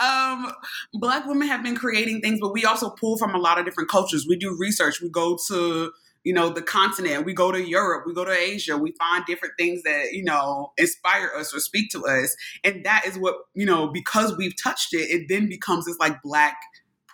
um, 0.00 0.52
black 0.94 1.26
women 1.26 1.48
have 1.48 1.62
been 1.62 1.76
creating 1.76 2.20
things, 2.20 2.38
but 2.40 2.52
we 2.52 2.64
also 2.64 2.90
pull 2.90 3.16
from 3.16 3.34
a 3.34 3.38
lot 3.38 3.58
of 3.58 3.64
different 3.64 3.90
cultures. 3.90 4.26
We 4.28 4.36
do 4.36 4.56
research. 4.58 5.00
We 5.00 5.10
go 5.10 5.38
to 5.48 5.92
you 6.24 6.32
know 6.32 6.50
the 6.50 6.62
continent. 6.62 7.24
We 7.24 7.32
go 7.32 7.52
to 7.52 7.62
Europe. 7.62 8.04
We 8.06 8.14
go 8.14 8.24
to 8.24 8.32
Asia. 8.32 8.76
We 8.76 8.92
find 8.98 9.24
different 9.26 9.54
things 9.58 9.82
that 9.84 10.12
you 10.12 10.24
know 10.24 10.72
inspire 10.76 11.30
us 11.36 11.54
or 11.54 11.60
speak 11.60 11.90
to 11.92 12.04
us, 12.06 12.34
and 12.64 12.84
that 12.84 13.04
is 13.06 13.18
what 13.18 13.36
you 13.54 13.66
know 13.66 13.88
because 13.88 14.36
we've 14.36 14.54
touched 14.62 14.92
it. 14.94 15.10
It 15.10 15.26
then 15.28 15.48
becomes 15.48 15.86
this 15.86 15.98
like 15.98 16.20
black 16.22 16.56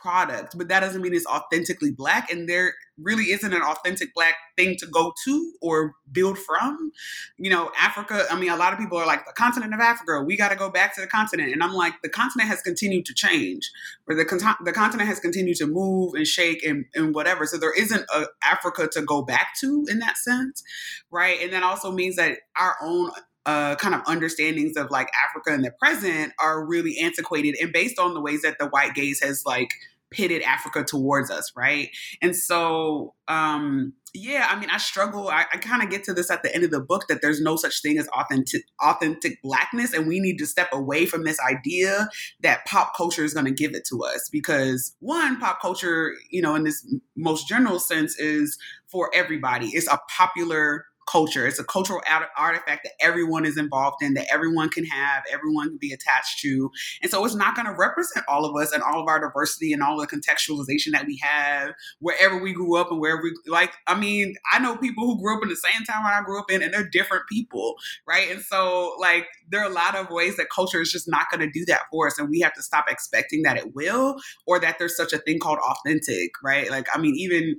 product, 0.04 0.56
but 0.58 0.68
that 0.68 0.80
doesn't 0.80 1.00
mean 1.00 1.14
it's 1.14 1.25
authentically 1.25 1.90
black. 1.90 2.30
And 2.30 2.46
there 2.46 2.75
really 2.99 3.25
isn't 3.32 3.54
an 3.54 3.62
authentic 3.62 4.12
black 4.14 4.34
thing 4.54 4.76
to 4.76 4.87
go 4.87 5.14
to 5.25 5.52
or 5.62 5.94
build 6.12 6.38
from. 6.38 6.92
You 7.38 7.49
know, 7.49 7.73
Africa, 7.80 8.26
I 8.30 8.38
mean, 8.38 8.50
a 8.50 8.56
lot 8.56 8.75
of 8.75 8.78
people 8.78 8.99
are 8.99 9.06
like, 9.06 9.25
the 9.25 9.32
continent 9.32 9.73
of 9.73 9.80
Africa, 9.80 10.23
we 10.23 10.37
got 10.37 10.50
to 10.50 10.56
go 10.56 10.68
back 10.68 10.94
to 10.96 11.00
the 11.00 11.06
continent. 11.06 11.54
And 11.54 11.62
I'm 11.62 11.73
like, 11.73 11.94
the 12.02 12.11
continent 12.11 12.50
has 12.50 12.61
continued 12.61 13.06
to 13.06 13.14
change, 13.14 13.70
where 14.04 14.14
the, 14.14 14.26
con- 14.26 14.56
the 14.62 14.73
continent 14.73 15.08
has 15.08 15.20
continued 15.20 15.56
to 15.56 15.66
move 15.66 16.12
and 16.12 16.26
shake 16.26 16.62
and, 16.62 16.84
and 16.94 17.14
whatever. 17.14 17.46
So 17.46 17.56
there 17.56 17.75
isn't 17.75 18.04
a 18.14 18.26
Africa 18.44 18.87
to 18.92 19.00
go 19.00 19.23
back 19.23 19.54
to 19.61 19.87
in 19.88 20.00
that 20.00 20.18
sense, 20.18 20.62
right? 21.11 21.40
And 21.42 21.54
that 21.54 21.62
also 21.62 21.90
means 21.90 22.16
that 22.16 22.40
our 22.58 22.76
own 22.82 23.11
uh, 23.46 23.75
kind 23.76 23.94
of 23.94 24.02
understandings 24.06 24.76
of 24.76 24.90
like 24.90 25.08
Africa 25.28 25.52
in 25.52 25.62
the 25.62 25.70
present 25.70 26.32
are 26.38 26.64
really 26.64 26.99
antiquated 26.99 27.56
and 27.61 27.73
based 27.73 27.99
on 27.99 28.14
the 28.14 28.20
ways 28.20 28.42
that 28.42 28.58
the 28.58 28.66
white 28.66 28.94
gaze 28.94 29.23
has 29.23 29.44
like 29.44 29.70
pitted 30.14 30.42
Africa 30.42 30.85
towards 30.85 31.30
us, 31.30 31.52
right? 31.56 31.90
And 32.23 32.37
so, 32.37 33.14
um, 33.28 33.92
yeah, 34.14 34.47
I 34.49 34.59
mean, 34.59 34.71
I 34.71 34.78
struggle. 34.78 35.28
I, 35.28 35.44
I 35.52 35.56
kind 35.56 35.83
of 35.83 35.90
get 35.90 36.04
to 36.04 36.14
this 36.14 36.30
at 36.30 36.44
the 36.44 36.54
end 36.54 36.62
of 36.62 36.71
the 36.71 36.80
book 36.80 37.09
that 37.09 37.21
there's 37.21 37.40
no 37.40 37.56
such 37.56 37.83
thing 37.83 37.99
as 37.99 38.06
authentic, 38.09 38.62
authentic 38.80 39.42
blackness, 39.42 39.92
and 39.92 40.06
we 40.06 40.21
need 40.21 40.38
to 40.38 40.47
step 40.47 40.68
away 40.73 41.04
from 41.04 41.25
this 41.25 41.38
idea 41.40 42.09
that 42.40 42.64
pop 42.64 42.97
culture 42.97 43.25
is 43.25 43.35
going 43.35 43.47
to 43.47 43.52
give 43.52 43.75
it 43.75 43.85
to 43.90 44.04
us. 44.04 44.28
Because 44.30 44.94
one, 45.00 45.40
pop 45.40 45.61
culture, 45.61 46.12
you 46.30 46.40
know, 46.40 46.54
in 46.54 46.62
this 46.62 46.87
most 47.16 47.49
general 47.49 47.80
sense, 47.80 48.16
is 48.18 48.56
for 48.87 49.11
everybody. 49.12 49.71
It's 49.71 49.88
a 49.88 49.99
popular 50.16 50.87
culture. 51.06 51.46
It's 51.46 51.58
a 51.58 51.64
cultural 51.64 52.00
artifact 52.37 52.84
that 52.84 52.92
everyone 53.00 53.44
is 53.44 53.56
involved 53.56 54.02
in, 54.02 54.14
that 54.14 54.26
everyone 54.32 54.68
can 54.68 54.84
have, 54.84 55.25
everyone 55.32 55.68
can 55.68 55.78
be 55.78 55.92
attached 55.92 56.40
to. 56.40 56.70
And 57.02 57.11
so 57.11 57.25
it's 57.25 57.34
not 57.34 57.54
going 57.54 57.66
to 57.66 57.75
represent 57.75 58.25
all 58.28 58.44
of 58.44 58.54
us 58.61 58.73
and 58.73 58.82
all 58.82 59.00
of 59.00 59.08
our 59.08 59.20
diversity 59.20 59.73
and 59.73 59.82
all 59.82 59.99
the 59.99 60.06
contextualization 60.06 60.92
that 60.92 61.06
we 61.06 61.20
have 61.23 61.73
wherever 62.00 62.38
we 62.38 62.52
grew 62.52 62.76
up 62.76 62.90
and 62.90 63.00
wherever 63.00 63.23
we 63.23 63.34
like. 63.46 63.73
I 63.87 63.99
mean, 63.99 64.34
I 64.52 64.58
know 64.58 64.76
people 64.76 65.04
who 65.06 65.20
grew 65.20 65.37
up 65.37 65.42
in 65.42 65.49
the 65.49 65.56
same 65.56 65.84
town 65.84 66.04
I 66.04 66.23
grew 66.23 66.38
up 66.38 66.50
in, 66.50 66.62
and 66.62 66.73
they're 66.73 66.88
different 66.88 67.25
people, 67.30 67.75
right? 68.06 68.30
And 68.30 68.40
so, 68.40 68.94
like, 69.00 69.26
there 69.49 69.61
are 69.61 69.70
a 69.70 69.75
lot 69.75 69.96
of 69.96 70.11
ways 70.11 70.37
that 70.37 70.46
culture 70.54 70.80
is 70.80 70.92
just 70.92 71.08
not 71.08 71.30
going 71.30 71.40
to 71.40 71.50
do 71.50 71.64
that 71.66 71.82
for 71.90 72.06
us. 72.06 72.18
And 72.18 72.28
we 72.28 72.40
have 72.40 72.54
to 72.54 72.62
stop 72.62 72.87
expecting 72.88 73.42
that 73.42 73.56
it 73.56 73.75
will 73.75 74.16
or 74.46 74.58
that 74.61 74.78
there's 74.78 74.96
such 74.96 75.12
a 75.12 75.18
thing 75.18 75.38
called 75.38 75.58
authentic, 75.58 76.30
right? 76.42 76.70
Like, 76.70 76.87
I 76.94 76.99
mean, 76.99 77.14
even, 77.16 77.56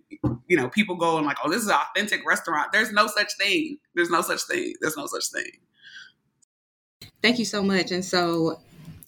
you 0.47 0.57
know, 0.57 0.69
people 0.69 0.95
go 0.95 1.17
and 1.17 1.25
like, 1.25 1.37
oh, 1.43 1.49
this 1.49 1.61
is 1.61 1.67
an 1.67 1.75
authentic 1.75 2.25
restaurant. 2.25 2.71
There's 2.71 2.91
no 2.91 3.07
such 3.07 3.31
thing. 3.35 3.77
There's 3.93 4.09
no 4.09 4.21
such 4.21 4.41
thing. 4.43 4.73
There's 4.81 4.97
no 4.97 5.07
such 5.07 5.27
thing. 5.31 5.51
Thank 7.21 7.39
you 7.39 7.45
so 7.45 7.63
much. 7.63 7.91
And 7.91 8.03
so 8.03 8.59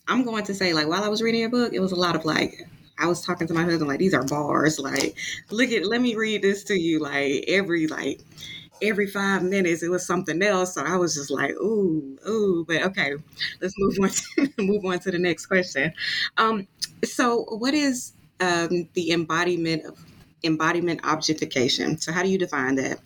I'm 0.08 0.24
going 0.24 0.44
to 0.44 0.54
say, 0.54 0.72
like, 0.72 0.88
while 0.88 1.04
I 1.04 1.08
was 1.08 1.22
reading 1.22 1.40
your 1.40 1.50
book, 1.50 1.72
it 1.72 1.80
was 1.80 1.92
a 1.92 1.96
lot 1.96 2.16
of 2.16 2.24
like, 2.24 2.68
I 2.98 3.06
was 3.06 3.24
talking 3.24 3.46
to 3.46 3.54
my 3.54 3.62
husband, 3.62 3.88
like, 3.88 4.00
these 4.00 4.14
are 4.14 4.24
bars. 4.24 4.78
Like, 4.78 5.16
look 5.50 5.70
at, 5.70 5.86
let 5.86 6.00
me 6.00 6.14
read 6.16 6.42
this 6.42 6.64
to 6.64 6.74
you. 6.74 6.98
Like, 6.98 7.44
every, 7.46 7.86
like, 7.86 8.20
every 8.82 9.06
five 9.06 9.42
minutes 9.42 9.82
it 9.82 9.90
was 9.90 10.06
something 10.06 10.42
else. 10.42 10.74
So 10.74 10.84
I 10.84 10.96
was 10.96 11.14
just 11.14 11.30
like, 11.30 11.52
ooh, 11.52 12.18
ooh. 12.28 12.64
But 12.66 12.82
okay, 12.84 13.14
let's 13.60 13.74
move 13.78 13.96
on 14.02 14.10
to 14.10 14.52
move 14.62 14.84
on 14.84 14.98
to 15.00 15.10
the 15.10 15.18
next 15.18 15.46
question. 15.46 15.92
Um, 16.36 16.66
so 17.04 17.44
what 17.44 17.74
is 17.74 18.12
um, 18.40 18.88
the 18.94 19.12
embodiment 19.12 19.84
of 19.84 19.98
embodiment 20.44 21.00
objectification. 21.04 21.98
So, 21.98 22.12
how 22.12 22.22
do 22.22 22.28
you 22.28 22.38
define 22.38 22.76
that? 22.76 23.00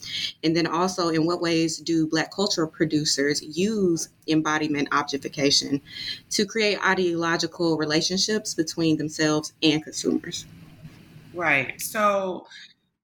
And 0.44 0.56
then 0.56 0.66
also, 0.66 1.08
in 1.08 1.26
what 1.26 1.40
ways 1.40 1.78
do 1.78 2.06
Black 2.06 2.32
cultural 2.32 2.68
producers 2.68 3.42
use 3.42 4.08
embodiment 4.28 4.88
objectification 4.92 5.80
to 6.30 6.46
create 6.46 6.78
ideological 6.84 7.76
relationships 7.76 8.54
between 8.54 8.96
themselves 8.96 9.52
and 9.62 9.82
consumers? 9.82 10.46
Right. 11.34 11.80
So, 11.80 12.46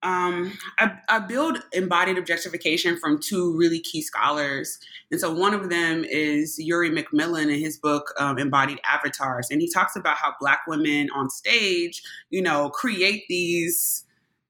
um, 0.02 0.56
I, 0.78 0.92
I 1.08 1.18
build 1.18 1.58
embodied 1.72 2.18
objectification 2.18 2.96
from 2.98 3.20
two 3.20 3.56
really 3.56 3.80
key 3.80 4.00
scholars. 4.00 4.78
And 5.10 5.20
so 5.20 5.32
one 5.32 5.54
of 5.54 5.70
them 5.70 6.04
is 6.04 6.56
Uri 6.58 6.90
McMillan 6.90 7.52
in 7.52 7.58
his 7.58 7.76
book, 7.76 8.14
um, 8.18 8.38
Embodied 8.38 8.80
Avatars. 8.88 9.48
And 9.50 9.60
he 9.60 9.68
talks 9.68 9.96
about 9.96 10.16
how 10.16 10.34
Black 10.40 10.60
women 10.68 11.08
on 11.14 11.30
stage, 11.30 12.02
you 12.30 12.40
know, 12.40 12.70
create 12.70 13.24
these 13.28 14.04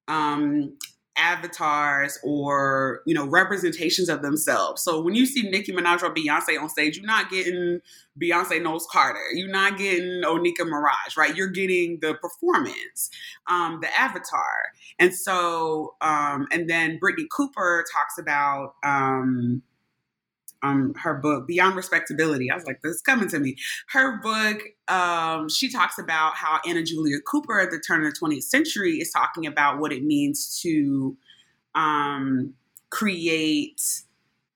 um, 0.08 0.76
avatars 1.18 2.16
or 2.22 3.00
you 3.04 3.14
know 3.14 3.26
representations 3.26 4.08
of 4.08 4.22
themselves. 4.22 4.82
So 4.82 5.00
when 5.00 5.14
you 5.14 5.26
see 5.26 5.42
Nicki 5.42 5.72
Minaj 5.72 6.02
or 6.02 6.14
Beyonce 6.14 6.60
on 6.60 6.68
stage, 6.68 6.96
you're 6.96 7.06
not 7.06 7.28
getting 7.28 7.80
Beyonce 8.20 8.62
Knowles 8.62 8.86
Carter, 8.90 9.20
you're 9.34 9.50
not 9.50 9.76
getting 9.76 10.22
Onika 10.24 10.60
Maraj, 10.60 11.16
right? 11.16 11.36
You're 11.36 11.48
getting 11.48 11.98
the 12.00 12.14
performance, 12.14 13.10
um, 13.48 13.80
the 13.82 13.88
avatar, 13.98 14.72
and 14.98 15.14
so 15.14 15.94
um, 16.00 16.46
and 16.52 16.70
then 16.70 16.98
Brittney 17.02 17.26
Cooper 17.30 17.84
talks 17.92 18.18
about. 18.18 18.74
Um, 18.82 19.62
um, 20.62 20.94
her 21.02 21.14
book 21.14 21.46
Beyond 21.46 21.76
Respectability. 21.76 22.50
I 22.50 22.54
was 22.54 22.64
like, 22.64 22.82
this 22.82 22.96
is 22.96 23.02
coming 23.02 23.28
to 23.28 23.38
me. 23.38 23.56
Her 23.90 24.20
book, 24.20 24.62
um, 24.88 25.48
she 25.48 25.70
talks 25.70 25.98
about 25.98 26.34
how 26.34 26.60
Anna 26.66 26.82
Julia 26.82 27.18
Cooper 27.20 27.60
at 27.60 27.70
the 27.70 27.80
turn 27.80 28.04
of 28.04 28.12
the 28.12 28.18
20th 28.18 28.44
century 28.44 28.96
is 28.96 29.12
talking 29.12 29.46
about 29.46 29.78
what 29.78 29.92
it 29.92 30.02
means 30.02 30.60
to 30.62 31.16
um, 31.74 32.54
create 32.90 33.82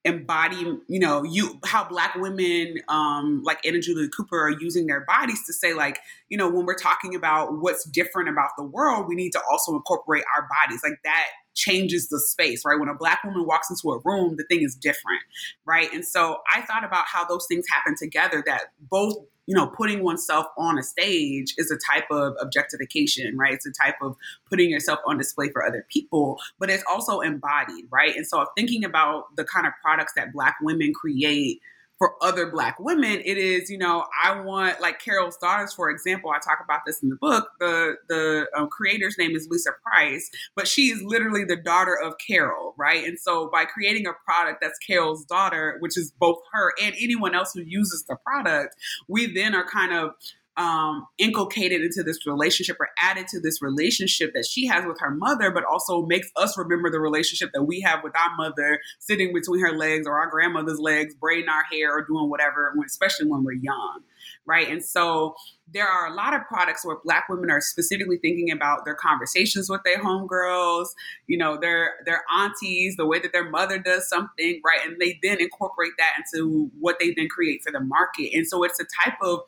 embody 0.04 0.56
you 0.88 0.98
know 0.98 1.22
you 1.22 1.60
how 1.64 1.84
black 1.84 2.16
women 2.16 2.76
um 2.88 3.40
like 3.44 3.64
Anna 3.64 3.80
Julia 3.80 4.08
Cooper 4.08 4.36
are 4.36 4.50
using 4.50 4.88
their 4.88 5.04
bodies 5.04 5.44
to 5.46 5.52
say 5.52 5.74
like 5.74 6.00
you 6.28 6.36
know 6.36 6.50
when 6.50 6.66
we're 6.66 6.74
talking 6.74 7.14
about 7.14 7.60
what's 7.60 7.84
different 7.84 8.28
about 8.28 8.50
the 8.58 8.64
world 8.64 9.06
we 9.08 9.14
need 9.14 9.30
to 9.30 9.40
also 9.50 9.74
incorporate 9.74 10.24
our 10.36 10.48
bodies 10.48 10.80
like 10.82 10.98
that 11.04 11.26
changes 11.54 12.08
the 12.08 12.18
space, 12.18 12.64
right? 12.64 12.78
When 12.78 12.88
a 12.88 12.94
black 12.94 13.22
woman 13.24 13.46
walks 13.46 13.68
into 13.70 13.94
a 13.94 14.00
room, 14.04 14.36
the 14.36 14.44
thing 14.44 14.62
is 14.62 14.74
different, 14.74 15.20
right? 15.64 15.92
And 15.92 16.04
so 16.04 16.38
I 16.52 16.62
thought 16.62 16.84
about 16.84 17.04
how 17.06 17.24
those 17.24 17.46
things 17.46 17.66
happen 17.70 17.94
together 17.98 18.42
that 18.46 18.72
both 18.80 19.16
you 19.46 19.56
know, 19.56 19.66
putting 19.66 20.04
oneself 20.04 20.46
on 20.56 20.78
a 20.78 20.82
stage 20.82 21.54
is 21.58 21.70
a 21.70 21.78
type 21.92 22.06
of 22.10 22.34
objectification, 22.40 23.36
right? 23.36 23.54
It's 23.54 23.66
a 23.66 23.72
type 23.72 23.96
of 24.00 24.16
putting 24.48 24.70
yourself 24.70 25.00
on 25.06 25.18
display 25.18 25.50
for 25.50 25.66
other 25.66 25.84
people, 25.90 26.38
but 26.58 26.70
it's 26.70 26.84
also 26.88 27.20
embodied, 27.20 27.86
right? 27.90 28.14
And 28.14 28.26
so 28.26 28.46
thinking 28.56 28.84
about 28.84 29.34
the 29.36 29.44
kind 29.44 29.66
of 29.66 29.72
products 29.82 30.12
that 30.14 30.32
Black 30.32 30.56
women 30.62 30.92
create 30.94 31.60
for 32.02 32.16
other 32.20 32.50
black 32.50 32.80
women 32.80 33.22
it 33.24 33.38
is 33.38 33.70
you 33.70 33.78
know 33.78 34.04
i 34.20 34.40
want 34.40 34.80
like 34.80 34.98
carol's 34.98 35.36
daughters 35.36 35.72
for 35.72 35.88
example 35.88 36.30
i 36.30 36.38
talk 36.40 36.58
about 36.64 36.80
this 36.84 37.00
in 37.00 37.08
the 37.08 37.14
book 37.14 37.50
the 37.60 37.94
the 38.08 38.44
um, 38.56 38.68
creator's 38.68 39.16
name 39.18 39.36
is 39.36 39.46
lisa 39.48 39.70
price 39.84 40.28
but 40.56 40.66
she 40.66 40.86
is 40.86 41.00
literally 41.04 41.44
the 41.44 41.54
daughter 41.54 41.94
of 41.94 42.14
carol 42.18 42.74
right? 42.76 43.04
And 43.04 43.20
so 43.20 43.48
by 43.52 43.66
creating 43.66 44.08
a 44.08 44.12
product 44.24 44.60
that's 44.60 44.78
carol's 44.80 45.24
daughter 45.26 45.76
which 45.78 45.96
is 45.96 46.10
both 46.18 46.38
her 46.52 46.72
and 46.82 46.92
anyone 47.00 47.36
else 47.36 47.52
who 47.54 47.60
uses 47.60 48.04
the 48.08 48.16
product 48.16 48.74
we 49.06 49.32
then 49.32 49.54
are 49.54 49.68
kind 49.68 49.92
of 49.92 50.14
um, 50.56 51.06
inculcated 51.18 51.80
into 51.80 52.02
this 52.02 52.26
relationship 52.26 52.76
or 52.78 52.88
added 52.98 53.26
to 53.28 53.40
this 53.40 53.62
relationship 53.62 54.32
that 54.34 54.46
she 54.46 54.66
has 54.66 54.84
with 54.86 54.98
her 55.00 55.10
mother, 55.10 55.50
but 55.50 55.64
also 55.64 56.04
makes 56.04 56.30
us 56.36 56.56
remember 56.58 56.90
the 56.90 57.00
relationship 57.00 57.50
that 57.54 57.64
we 57.64 57.80
have 57.80 58.00
with 58.04 58.12
our 58.16 58.36
mother 58.36 58.80
sitting 58.98 59.32
between 59.32 59.60
her 59.60 59.76
legs 59.76 60.06
or 60.06 60.18
our 60.18 60.28
grandmother's 60.28 60.78
legs, 60.78 61.14
braiding 61.14 61.48
our 61.48 61.64
hair 61.70 61.96
or 61.96 62.04
doing 62.04 62.28
whatever, 62.28 62.74
especially 62.86 63.26
when 63.26 63.44
we're 63.44 63.52
young. 63.52 64.00
Right. 64.44 64.68
And 64.68 64.84
so 64.84 65.34
there 65.72 65.86
are 65.86 66.06
a 66.06 66.14
lot 66.14 66.34
of 66.34 66.42
products 66.46 66.84
where 66.84 66.96
black 67.04 67.28
women 67.28 67.50
are 67.50 67.60
specifically 67.60 68.18
thinking 68.18 68.50
about 68.50 68.84
their 68.84 68.94
conversations 68.94 69.68
with 69.70 69.80
their 69.84 69.98
homegirls, 69.98 70.88
you 71.26 71.38
know, 71.38 71.56
their 71.60 71.94
their 72.04 72.22
aunties, 72.32 72.96
the 72.96 73.06
way 73.06 73.18
that 73.20 73.32
their 73.32 73.48
mother 73.48 73.78
does 73.78 74.08
something, 74.08 74.60
right? 74.64 74.80
And 74.84 75.00
they 75.00 75.18
then 75.22 75.40
incorporate 75.40 75.92
that 75.98 76.12
into 76.18 76.70
what 76.78 76.98
they 77.00 77.14
then 77.16 77.28
create 77.28 77.62
for 77.64 77.72
the 77.72 77.80
market. 77.80 78.30
And 78.34 78.46
so 78.46 78.64
it's 78.64 78.80
a 78.80 78.86
type 79.04 79.18
of 79.22 79.40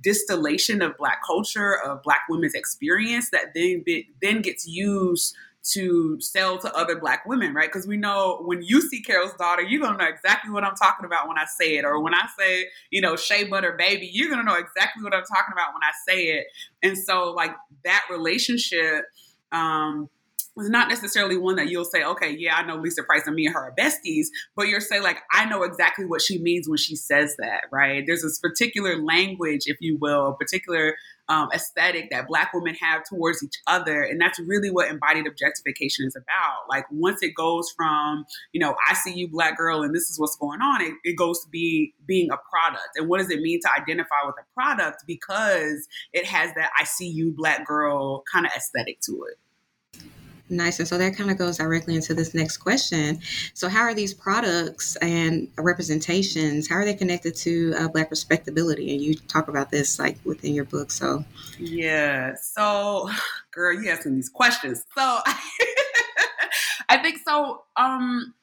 distillation 0.00 0.82
of 0.82 0.96
black 0.96 1.20
culture 1.24 1.78
of 1.84 2.02
black 2.02 2.22
women's 2.28 2.54
experience 2.54 3.30
that 3.30 3.54
then 3.54 3.82
be, 3.84 4.08
then 4.20 4.42
gets 4.42 4.66
used 4.66 5.34
to 5.64 6.20
sell 6.20 6.58
to 6.58 6.74
other 6.76 6.98
black 6.98 7.24
women, 7.24 7.54
right? 7.54 7.70
Because 7.72 7.86
we 7.86 7.96
know 7.96 8.42
when 8.44 8.62
you 8.62 8.80
see 8.80 9.00
Carol's 9.00 9.34
daughter, 9.34 9.62
you're 9.62 9.80
gonna 9.80 9.96
know 9.96 10.08
exactly 10.08 10.50
what 10.50 10.64
I'm 10.64 10.74
talking 10.74 11.06
about 11.06 11.28
when 11.28 11.38
I 11.38 11.44
say 11.44 11.76
it. 11.76 11.84
Or 11.84 12.00
when 12.02 12.14
I 12.14 12.26
say, 12.36 12.66
you 12.90 13.00
know, 13.00 13.14
Shea 13.14 13.44
Butter 13.44 13.76
Baby, 13.78 14.10
you're 14.12 14.28
gonna 14.28 14.42
know 14.42 14.56
exactly 14.56 15.04
what 15.04 15.14
I'm 15.14 15.22
talking 15.24 15.52
about 15.52 15.72
when 15.72 15.82
I 15.82 15.92
say 16.08 16.24
it. 16.38 16.46
And 16.82 16.98
so, 16.98 17.30
like 17.30 17.54
that 17.84 18.04
relationship, 18.10 19.04
um, 19.52 20.08
it's 20.56 20.68
not 20.68 20.88
necessarily 20.88 21.38
one 21.38 21.56
that 21.56 21.68
you'll 21.68 21.84
say, 21.84 22.04
okay, 22.04 22.36
yeah, 22.36 22.56
I 22.56 22.62
know 22.66 22.76
Lisa 22.76 23.02
Price 23.02 23.26
and 23.26 23.34
me 23.34 23.46
and 23.46 23.54
her 23.54 23.68
are 23.68 23.74
besties, 23.78 24.26
but 24.54 24.68
you're 24.68 24.80
saying 24.80 25.02
like, 25.02 25.18
I 25.32 25.46
know 25.46 25.62
exactly 25.62 26.04
what 26.04 26.20
she 26.20 26.38
means 26.38 26.68
when 26.68 26.76
she 26.76 26.94
says 26.94 27.36
that, 27.38 27.62
right? 27.72 28.04
There's 28.06 28.22
this 28.22 28.38
particular 28.38 29.02
language, 29.02 29.62
if 29.66 29.78
you 29.80 29.96
will, 29.98 30.28
a 30.28 30.36
particular 30.36 30.96
um, 31.28 31.48
aesthetic 31.54 32.10
that 32.10 32.26
Black 32.28 32.52
women 32.52 32.74
have 32.74 33.02
towards 33.08 33.42
each 33.42 33.54
other, 33.66 34.02
and 34.02 34.20
that's 34.20 34.38
really 34.40 34.70
what 34.70 34.90
embodied 34.90 35.26
objectification 35.26 36.06
is 36.06 36.16
about. 36.16 36.68
Like 36.68 36.84
once 36.90 37.22
it 37.22 37.34
goes 37.34 37.72
from, 37.74 38.26
you 38.52 38.60
know, 38.60 38.74
I 38.90 38.94
see 38.94 39.14
you, 39.14 39.28
Black 39.28 39.56
girl, 39.56 39.82
and 39.82 39.94
this 39.94 40.10
is 40.10 40.20
what's 40.20 40.36
going 40.36 40.60
on, 40.60 40.82
it, 40.82 40.92
it 41.04 41.16
goes 41.16 41.42
to 41.44 41.48
be 41.48 41.94
being 42.06 42.30
a 42.30 42.36
product. 42.50 42.90
And 42.96 43.08
what 43.08 43.18
does 43.18 43.30
it 43.30 43.40
mean 43.40 43.60
to 43.62 43.68
identify 43.72 44.26
with 44.26 44.34
a 44.38 44.54
product? 44.54 45.04
Because 45.06 45.88
it 46.12 46.26
has 46.26 46.52
that 46.56 46.70
I 46.78 46.84
see 46.84 47.08
you, 47.08 47.32
Black 47.32 47.66
girl 47.66 48.22
kind 48.30 48.44
of 48.44 48.52
aesthetic 48.54 49.00
to 49.02 49.24
it. 49.30 49.38
Nice. 50.52 50.78
And 50.78 50.86
so 50.86 50.98
that 50.98 51.16
kind 51.16 51.30
of 51.30 51.38
goes 51.38 51.56
directly 51.56 51.94
into 51.94 52.12
this 52.12 52.34
next 52.34 52.58
question. 52.58 53.20
So, 53.54 53.70
how 53.70 53.80
are 53.80 53.94
these 53.94 54.12
products 54.12 54.96
and 54.96 55.48
representations, 55.56 56.68
how 56.68 56.74
are 56.76 56.84
they 56.84 56.92
connected 56.92 57.34
to 57.36 57.74
uh, 57.78 57.88
Black 57.88 58.10
respectability? 58.10 58.92
And 58.92 59.00
you 59.00 59.14
talk 59.14 59.48
about 59.48 59.70
this 59.70 59.98
like 59.98 60.18
within 60.24 60.52
your 60.52 60.66
book. 60.66 60.90
So, 60.90 61.24
yeah. 61.58 62.34
So, 62.34 63.08
girl, 63.50 63.82
you 63.82 63.90
asking 63.90 64.14
these 64.14 64.28
questions. 64.28 64.84
So, 64.94 65.20
I 66.90 66.98
think 66.98 67.20
so. 67.26 67.62
Um, 67.76 68.34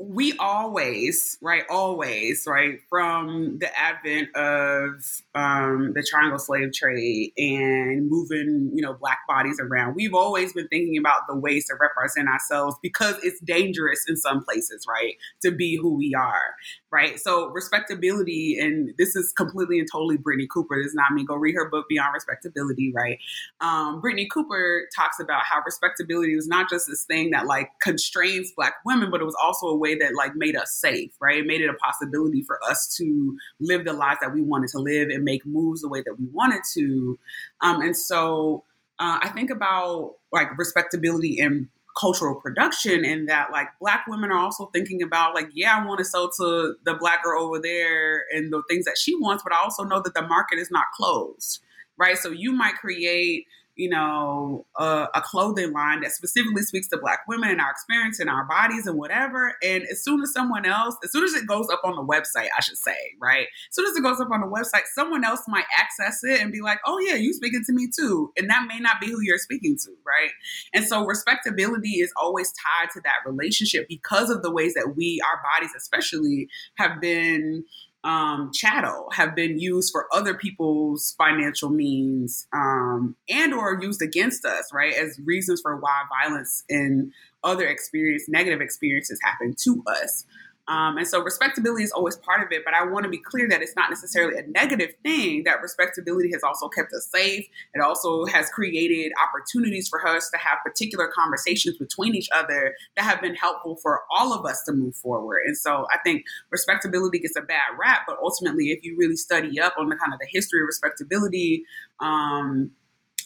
we 0.00 0.32
always, 0.38 1.36
right, 1.42 1.64
always, 1.68 2.44
right, 2.46 2.78
from 2.88 3.58
the 3.58 3.68
advent 3.76 4.28
of 4.36 5.22
um, 5.34 5.92
the 5.92 6.06
triangle 6.08 6.38
slave 6.38 6.72
trade 6.72 7.32
and 7.36 8.08
moving, 8.08 8.70
you 8.72 8.80
know, 8.80 8.94
black 8.94 9.18
bodies 9.26 9.58
around, 9.60 9.96
we've 9.96 10.14
always 10.14 10.52
been 10.52 10.68
thinking 10.68 10.96
about 10.96 11.22
the 11.28 11.36
ways 11.36 11.66
to 11.66 11.74
represent 11.80 12.28
ourselves 12.28 12.76
because 12.80 13.16
it's 13.24 13.40
dangerous 13.40 14.04
in 14.08 14.16
some 14.16 14.44
places, 14.44 14.86
right, 14.88 15.14
to 15.42 15.50
be 15.50 15.76
who 15.76 15.96
we 15.96 16.14
are, 16.14 16.54
right? 16.92 17.18
So 17.18 17.48
respectability, 17.48 18.56
and 18.60 18.94
this 18.98 19.16
is 19.16 19.32
completely 19.36 19.80
and 19.80 19.88
totally 19.90 20.16
Brittney 20.16 20.46
Cooper. 20.48 20.76
This 20.80 20.90
is 20.90 20.94
not 20.94 21.12
me. 21.12 21.24
Go 21.24 21.34
read 21.34 21.56
her 21.56 21.68
book 21.68 21.86
Beyond 21.88 22.14
Respectability, 22.14 22.92
right? 22.94 23.18
Um, 23.60 24.00
Brittney 24.00 24.28
Cooper 24.32 24.88
talks 24.96 25.18
about 25.18 25.42
how 25.42 25.60
respectability 25.66 26.36
was 26.36 26.46
not 26.46 26.70
just 26.70 26.86
this 26.86 27.02
thing 27.02 27.30
that 27.30 27.46
like 27.46 27.72
constrains 27.82 28.52
black 28.56 28.74
women, 28.86 29.10
but 29.10 29.20
it 29.20 29.24
was 29.24 29.36
also 29.42 29.66
a 29.66 29.76
way 29.76 29.87
way 29.88 29.96
that 29.96 30.14
like 30.14 30.34
made 30.34 30.56
us 30.56 30.72
safe, 30.72 31.12
right? 31.20 31.38
It 31.38 31.46
made 31.46 31.60
it 31.60 31.70
a 31.70 31.74
possibility 31.74 32.42
for 32.42 32.58
us 32.64 32.94
to 32.98 33.36
live 33.60 33.84
the 33.84 33.92
lives 33.92 34.20
that 34.20 34.32
we 34.32 34.42
wanted 34.42 34.70
to 34.70 34.78
live 34.78 35.08
and 35.08 35.24
make 35.24 35.46
moves 35.46 35.82
the 35.82 35.88
way 35.88 36.02
that 36.02 36.14
we 36.18 36.26
wanted 36.32 36.62
to. 36.74 37.18
Um, 37.60 37.80
and 37.80 37.96
so 37.96 38.64
uh, 38.98 39.18
I 39.22 39.28
think 39.28 39.50
about 39.50 40.14
like 40.32 40.56
respectability 40.58 41.38
and 41.40 41.68
cultural 41.98 42.36
production 42.36 43.04
and 43.04 43.28
that 43.28 43.50
like 43.50 43.66
black 43.80 44.04
women 44.06 44.30
are 44.30 44.38
also 44.38 44.66
thinking 44.66 45.02
about 45.02 45.34
like 45.34 45.48
yeah 45.52 45.76
i 45.76 45.84
want 45.84 45.98
to 45.98 46.04
sell 46.04 46.30
to 46.30 46.74
the 46.84 46.94
black 46.94 47.24
girl 47.24 47.42
over 47.42 47.58
there 47.60 48.24
and 48.30 48.52
the 48.52 48.62
things 48.70 48.84
that 48.84 48.96
she 48.96 49.16
wants 49.16 49.42
but 49.42 49.52
i 49.52 49.56
also 49.60 49.82
know 49.82 50.00
that 50.00 50.14
the 50.14 50.22
market 50.22 50.60
is 50.60 50.70
not 50.70 50.84
closed 50.94 51.60
right 51.96 52.16
so 52.16 52.30
you 52.30 52.52
might 52.52 52.76
create 52.76 53.46
you 53.78 53.88
know, 53.88 54.66
a, 54.76 55.06
a, 55.14 55.20
clothing 55.20 55.72
line 55.72 56.00
that 56.00 56.10
specifically 56.10 56.62
speaks 56.62 56.88
to 56.88 56.98
Black 56.98 57.20
women 57.28 57.48
and 57.48 57.60
our 57.60 57.70
experience 57.70 58.18
and 58.18 58.28
our 58.28 58.44
bodies 58.44 58.88
and 58.88 58.98
whatever. 58.98 59.54
And 59.62 59.84
as 59.84 60.02
soon 60.02 60.20
as 60.20 60.32
someone 60.32 60.66
else, 60.66 60.96
as 61.04 61.12
soon 61.12 61.22
as 61.22 61.32
it 61.34 61.46
goes 61.46 61.68
up 61.70 61.82
on 61.84 61.94
the 61.94 62.02
website, 62.02 62.48
I 62.56 62.60
should 62.60 62.76
say, 62.76 62.96
right? 63.22 63.46
As 63.68 63.76
soon 63.76 63.86
as 63.86 63.96
it 63.96 64.02
goes 64.02 64.20
up 64.20 64.32
on 64.32 64.40
the 64.40 64.48
website, 64.48 64.82
someone 64.92 65.24
else 65.24 65.42
might 65.46 65.64
access 65.78 66.24
it 66.24 66.40
and 66.40 66.50
be 66.50 66.60
like, 66.60 66.80
oh, 66.86 66.98
yeah, 66.98 67.14
you 67.14 67.32
speaking 67.32 67.62
to 67.66 67.72
me 67.72 67.88
too. 67.88 68.32
And 68.36 68.50
that 68.50 68.66
may 68.66 68.80
not 68.80 69.00
be 69.00 69.06
who 69.06 69.20
you're 69.20 69.38
speaking 69.38 69.76
to, 69.84 69.90
right? 70.04 70.32
And 70.74 70.84
so 70.84 71.06
respectability 71.06 72.00
is 72.00 72.12
always 72.16 72.52
tied 72.52 72.90
to 72.94 73.00
that 73.02 73.30
relationship 73.30 73.86
because 73.88 74.28
of 74.28 74.42
the 74.42 74.50
ways 74.50 74.74
that 74.74 74.94
we, 74.96 75.20
our 75.24 75.40
bodies 75.54 75.70
especially, 75.76 76.48
have 76.78 77.00
been 77.00 77.64
um, 78.04 78.50
chattel 78.54 79.08
have 79.12 79.34
been 79.34 79.58
used 79.58 79.90
for 79.92 80.06
other 80.14 80.34
people's 80.34 81.14
financial 81.18 81.68
means 81.68 82.46
um, 82.54 83.16
and 83.28 83.52
or 83.52 83.78
used 83.82 84.00
against 84.02 84.44
us 84.44 84.72
right 84.72 84.94
as 84.94 85.18
reasons 85.24 85.60
for 85.60 85.76
why 85.76 86.02
violence 86.22 86.62
and 86.70 87.12
other 87.42 87.66
experience 87.66 88.24
negative 88.28 88.60
experiences 88.60 89.18
happen 89.24 89.54
to 89.58 89.82
us 89.86 90.24
um, 90.68 90.98
and 90.98 91.08
so 91.08 91.22
respectability 91.22 91.82
is 91.82 91.92
always 91.92 92.16
part 92.16 92.42
of 92.42 92.52
it, 92.52 92.62
but 92.62 92.74
I 92.74 92.84
want 92.84 93.04
to 93.04 93.08
be 93.08 93.16
clear 93.16 93.48
that 93.48 93.62
it's 93.62 93.74
not 93.74 93.88
necessarily 93.88 94.38
a 94.38 94.46
negative 94.48 94.90
thing, 95.02 95.44
that 95.44 95.62
respectability 95.62 96.30
has 96.32 96.42
also 96.42 96.68
kept 96.68 96.92
us 96.92 97.08
safe. 97.10 97.46
It 97.74 97.80
also 97.80 98.26
has 98.26 98.50
created 98.50 99.12
opportunities 99.22 99.88
for 99.88 100.06
us 100.06 100.28
to 100.30 100.36
have 100.36 100.58
particular 100.62 101.08
conversations 101.08 101.78
between 101.78 102.14
each 102.14 102.28
other 102.34 102.74
that 102.96 103.02
have 103.02 103.22
been 103.22 103.34
helpful 103.34 103.76
for 103.76 104.02
all 104.10 104.34
of 104.34 104.44
us 104.44 104.62
to 104.64 104.72
move 104.72 104.94
forward. 104.94 105.40
And 105.46 105.56
so 105.56 105.86
I 105.90 105.98
think 106.04 106.24
respectability 106.50 107.20
gets 107.20 107.36
a 107.36 107.42
bad 107.42 107.70
rap, 107.80 108.02
but 108.06 108.18
ultimately, 108.22 108.66
if 108.66 108.84
you 108.84 108.94
really 108.98 109.16
study 109.16 109.58
up 109.58 109.72
on 109.78 109.88
the 109.88 109.96
kind 109.96 110.12
of 110.12 110.18
the 110.18 110.28
history 110.30 110.60
of 110.60 110.66
respectability, 110.66 111.64
um, 112.00 112.72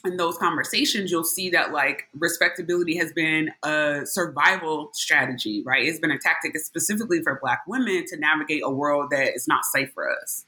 in 0.05 0.17
those 0.17 0.37
conversations, 0.37 1.11
you'll 1.11 1.25
see 1.25 1.51
that 1.51 1.73
like 1.73 2.09
respectability 2.15 2.97
has 2.97 3.13
been 3.13 3.51
a 3.63 4.01
survival 4.05 4.91
strategy, 4.93 5.63
right? 5.65 5.87
It's 5.87 6.01
been 6.01 6.11
a 6.11 6.19
tactic 6.19 6.59
specifically 6.59 7.23
for 7.23 7.39
Black 7.41 7.63
women 7.67 8.05
to 8.09 8.17
navigate 8.17 8.63
a 8.65 8.71
world 8.71 9.11
that 9.11 9.35
is 9.35 9.47
not 9.47 9.65
safe 9.65 9.93
for 9.95 10.11
us. 10.11 10.45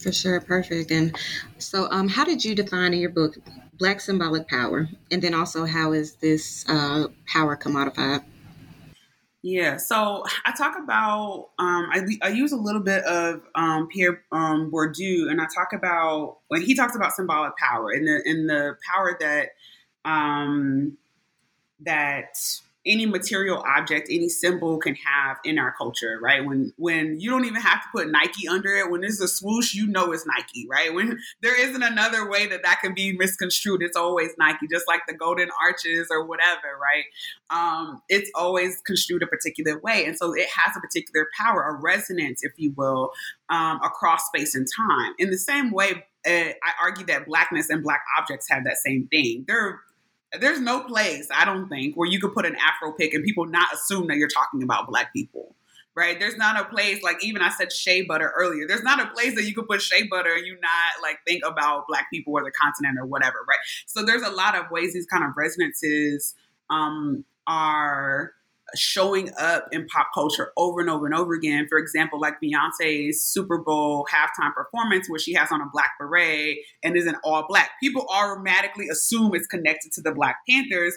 For 0.00 0.12
sure, 0.12 0.40
perfect. 0.40 0.90
And 0.90 1.16
so, 1.58 1.90
um, 1.90 2.08
how 2.08 2.24
did 2.24 2.44
you 2.44 2.54
define 2.54 2.92
in 2.92 3.00
your 3.00 3.10
book 3.10 3.36
Black 3.78 4.00
symbolic 4.00 4.46
power? 4.48 4.88
And 5.10 5.22
then 5.22 5.34
also, 5.34 5.64
how 5.64 5.92
is 5.92 6.14
this 6.16 6.64
uh, 6.68 7.08
power 7.26 7.56
commodified? 7.56 8.22
Yeah, 9.48 9.76
so 9.76 10.24
I 10.44 10.50
talk 10.58 10.74
about 10.76 11.50
um, 11.60 11.88
I, 11.92 12.04
I 12.20 12.28
use 12.30 12.50
a 12.50 12.56
little 12.56 12.80
bit 12.80 13.04
of 13.04 13.42
um, 13.54 13.86
Pierre 13.86 14.20
um, 14.32 14.72
Bourdieu, 14.72 15.30
and 15.30 15.40
I 15.40 15.46
talk 15.54 15.72
about 15.72 16.38
when 16.48 16.62
he 16.62 16.74
talks 16.74 16.96
about 16.96 17.12
symbolic 17.12 17.56
power 17.56 17.90
and 17.90 18.08
the 18.08 18.20
and 18.24 18.50
the 18.50 18.76
power 18.92 19.16
that 19.20 19.50
um, 20.04 20.98
that 21.78 22.36
any 22.86 23.04
material 23.04 23.64
object, 23.66 24.08
any 24.10 24.28
symbol 24.28 24.78
can 24.78 24.94
have 24.94 25.38
in 25.44 25.58
our 25.58 25.74
culture, 25.76 26.18
right? 26.22 26.44
When 26.44 26.72
when 26.76 27.18
you 27.18 27.30
don't 27.30 27.44
even 27.44 27.60
have 27.60 27.82
to 27.82 27.88
put 27.92 28.10
Nike 28.10 28.46
under 28.48 28.74
it, 28.76 28.90
when 28.90 29.00
there's 29.00 29.20
a 29.20 29.28
swoosh, 29.28 29.74
you 29.74 29.86
know 29.86 30.12
it's 30.12 30.26
Nike, 30.26 30.66
right? 30.70 30.94
When 30.94 31.18
there 31.42 31.60
isn't 31.60 31.82
another 31.82 32.28
way 32.30 32.46
that 32.46 32.62
that 32.64 32.80
can 32.80 32.94
be 32.94 33.16
misconstrued, 33.16 33.82
it's 33.82 33.96
always 33.96 34.30
Nike, 34.38 34.66
just 34.70 34.86
like 34.86 35.00
the 35.08 35.14
golden 35.14 35.48
arches 35.62 36.08
or 36.10 36.24
whatever, 36.24 36.78
right? 36.80 37.04
Um, 37.50 38.02
it's 38.08 38.30
always 38.34 38.80
construed 38.86 39.22
a 39.22 39.26
particular 39.26 39.78
way, 39.80 40.04
and 40.04 40.16
so 40.16 40.32
it 40.32 40.46
has 40.54 40.76
a 40.76 40.80
particular 40.80 41.28
power, 41.38 41.62
a 41.62 41.80
resonance, 41.80 42.42
if 42.42 42.52
you 42.56 42.72
will, 42.76 43.10
um, 43.48 43.80
across 43.82 44.26
space 44.26 44.54
and 44.54 44.66
time. 44.76 45.12
In 45.18 45.30
the 45.30 45.38
same 45.38 45.72
way, 45.72 46.04
uh, 46.26 46.30
I 46.30 46.72
argue 46.82 47.06
that 47.06 47.26
blackness 47.26 47.70
and 47.70 47.82
black 47.82 48.02
objects 48.18 48.46
have 48.50 48.64
that 48.64 48.76
same 48.78 49.08
thing. 49.08 49.44
They're 49.46 49.80
there's 50.40 50.60
no 50.60 50.80
place, 50.80 51.28
I 51.34 51.44
don't 51.44 51.68
think, 51.68 51.96
where 51.96 52.08
you 52.08 52.20
could 52.20 52.32
put 52.32 52.46
an 52.46 52.56
Afro 52.56 52.92
pick 52.92 53.14
and 53.14 53.24
people 53.24 53.46
not 53.46 53.72
assume 53.72 54.06
that 54.08 54.16
you're 54.16 54.28
talking 54.28 54.62
about 54.62 54.88
black 54.88 55.12
people. 55.12 55.54
Right? 55.94 56.20
There's 56.20 56.36
not 56.36 56.60
a 56.60 56.64
place 56.66 57.02
like 57.02 57.24
even 57.24 57.40
I 57.40 57.48
said 57.48 57.72
shea 57.72 58.02
butter 58.02 58.30
earlier. 58.36 58.66
There's 58.68 58.82
not 58.82 59.00
a 59.00 59.06
place 59.12 59.34
that 59.34 59.44
you 59.44 59.54
could 59.54 59.66
put 59.66 59.80
shea 59.80 60.02
butter 60.02 60.34
and 60.34 60.44
you 60.44 60.52
not 60.60 61.02
like 61.02 61.16
think 61.26 61.42
about 61.42 61.86
black 61.88 62.08
people 62.12 62.34
or 62.34 62.44
the 62.44 62.50
continent 62.50 62.98
or 63.00 63.06
whatever, 63.06 63.36
right? 63.48 63.58
So 63.86 64.04
there's 64.04 64.20
a 64.20 64.28
lot 64.28 64.54
of 64.54 64.70
ways 64.70 64.92
these 64.92 65.06
kind 65.06 65.24
of 65.24 65.30
resonances 65.38 66.34
um, 66.68 67.24
are 67.46 68.32
showing 68.76 69.30
up 69.38 69.66
in 69.72 69.86
pop 69.86 70.08
culture 70.14 70.52
over 70.56 70.80
and 70.80 70.90
over 70.90 71.06
and 71.06 71.14
over 71.14 71.34
again. 71.34 71.66
For 71.68 71.78
example, 71.78 72.20
like 72.20 72.34
Beyonce's 72.42 73.22
Super 73.22 73.58
Bowl 73.58 74.06
halftime 74.12 74.54
performance, 74.54 75.08
where 75.08 75.18
she 75.18 75.34
has 75.34 75.50
on 75.50 75.60
a 75.60 75.66
black 75.72 75.92
beret 75.98 76.58
and 76.82 76.96
is 76.96 77.06
in 77.06 77.16
all 77.24 77.46
black. 77.48 77.70
People 77.80 78.06
automatically 78.08 78.88
assume 78.88 79.34
it's 79.34 79.46
connected 79.46 79.92
to 79.92 80.00
the 80.00 80.12
Black 80.12 80.36
Panthers. 80.48 80.96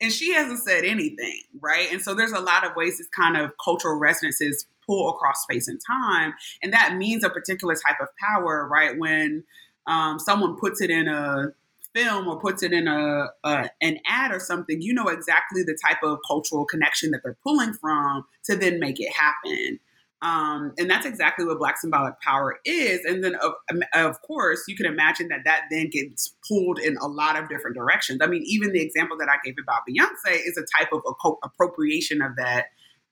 And 0.00 0.12
she 0.12 0.32
hasn't 0.32 0.58
said 0.58 0.84
anything, 0.84 1.42
right? 1.60 1.90
And 1.92 2.02
so 2.02 2.12
there's 2.12 2.32
a 2.32 2.40
lot 2.40 2.66
of 2.66 2.74
ways 2.74 2.98
this 2.98 3.08
kind 3.08 3.36
of 3.36 3.52
cultural 3.62 3.98
resonances 3.98 4.66
pull 4.84 5.10
across 5.10 5.42
space 5.42 5.68
and 5.68 5.80
time. 5.86 6.34
And 6.62 6.72
that 6.72 6.96
means 6.96 7.22
a 7.22 7.30
particular 7.30 7.74
type 7.74 8.00
of 8.00 8.08
power, 8.18 8.68
right? 8.68 8.98
When 8.98 9.44
um, 9.86 10.18
someone 10.18 10.56
puts 10.56 10.80
it 10.80 10.90
in 10.90 11.06
a 11.06 11.52
film 11.94 12.28
or 12.28 12.40
puts 12.40 12.62
it 12.62 12.72
in 12.72 12.88
a, 12.88 13.26
a, 13.44 13.70
an 13.80 13.98
ad 14.06 14.32
or 14.32 14.40
something, 14.40 14.80
you 14.80 14.94
know 14.94 15.08
exactly 15.08 15.62
the 15.62 15.76
type 15.86 16.02
of 16.02 16.18
cultural 16.26 16.64
connection 16.64 17.10
that 17.10 17.20
they're 17.22 17.36
pulling 17.42 17.72
from 17.74 18.24
to 18.44 18.56
then 18.56 18.78
make 18.78 19.00
it 19.00 19.12
happen. 19.12 19.78
Um, 20.22 20.72
and 20.78 20.88
that's 20.88 21.04
exactly 21.04 21.44
what 21.44 21.58
Black 21.58 21.78
symbolic 21.78 22.20
power 22.20 22.60
is. 22.64 23.04
And 23.04 23.24
then, 23.24 23.34
of, 23.34 23.54
of 23.92 24.22
course, 24.22 24.62
you 24.68 24.76
can 24.76 24.86
imagine 24.86 25.28
that 25.28 25.40
that 25.44 25.62
then 25.68 25.90
gets 25.90 26.34
pulled 26.46 26.78
in 26.78 26.96
a 26.98 27.08
lot 27.08 27.36
of 27.36 27.48
different 27.48 27.76
directions. 27.76 28.20
I 28.22 28.28
mean, 28.28 28.44
even 28.46 28.72
the 28.72 28.80
example 28.80 29.16
that 29.18 29.28
I 29.28 29.36
gave 29.44 29.56
about 29.60 29.82
Beyonce 29.88 30.38
is 30.46 30.56
a 30.56 30.64
type 30.78 30.92
of 30.92 31.02
appropriation 31.42 32.22
of 32.22 32.36
that. 32.36 32.66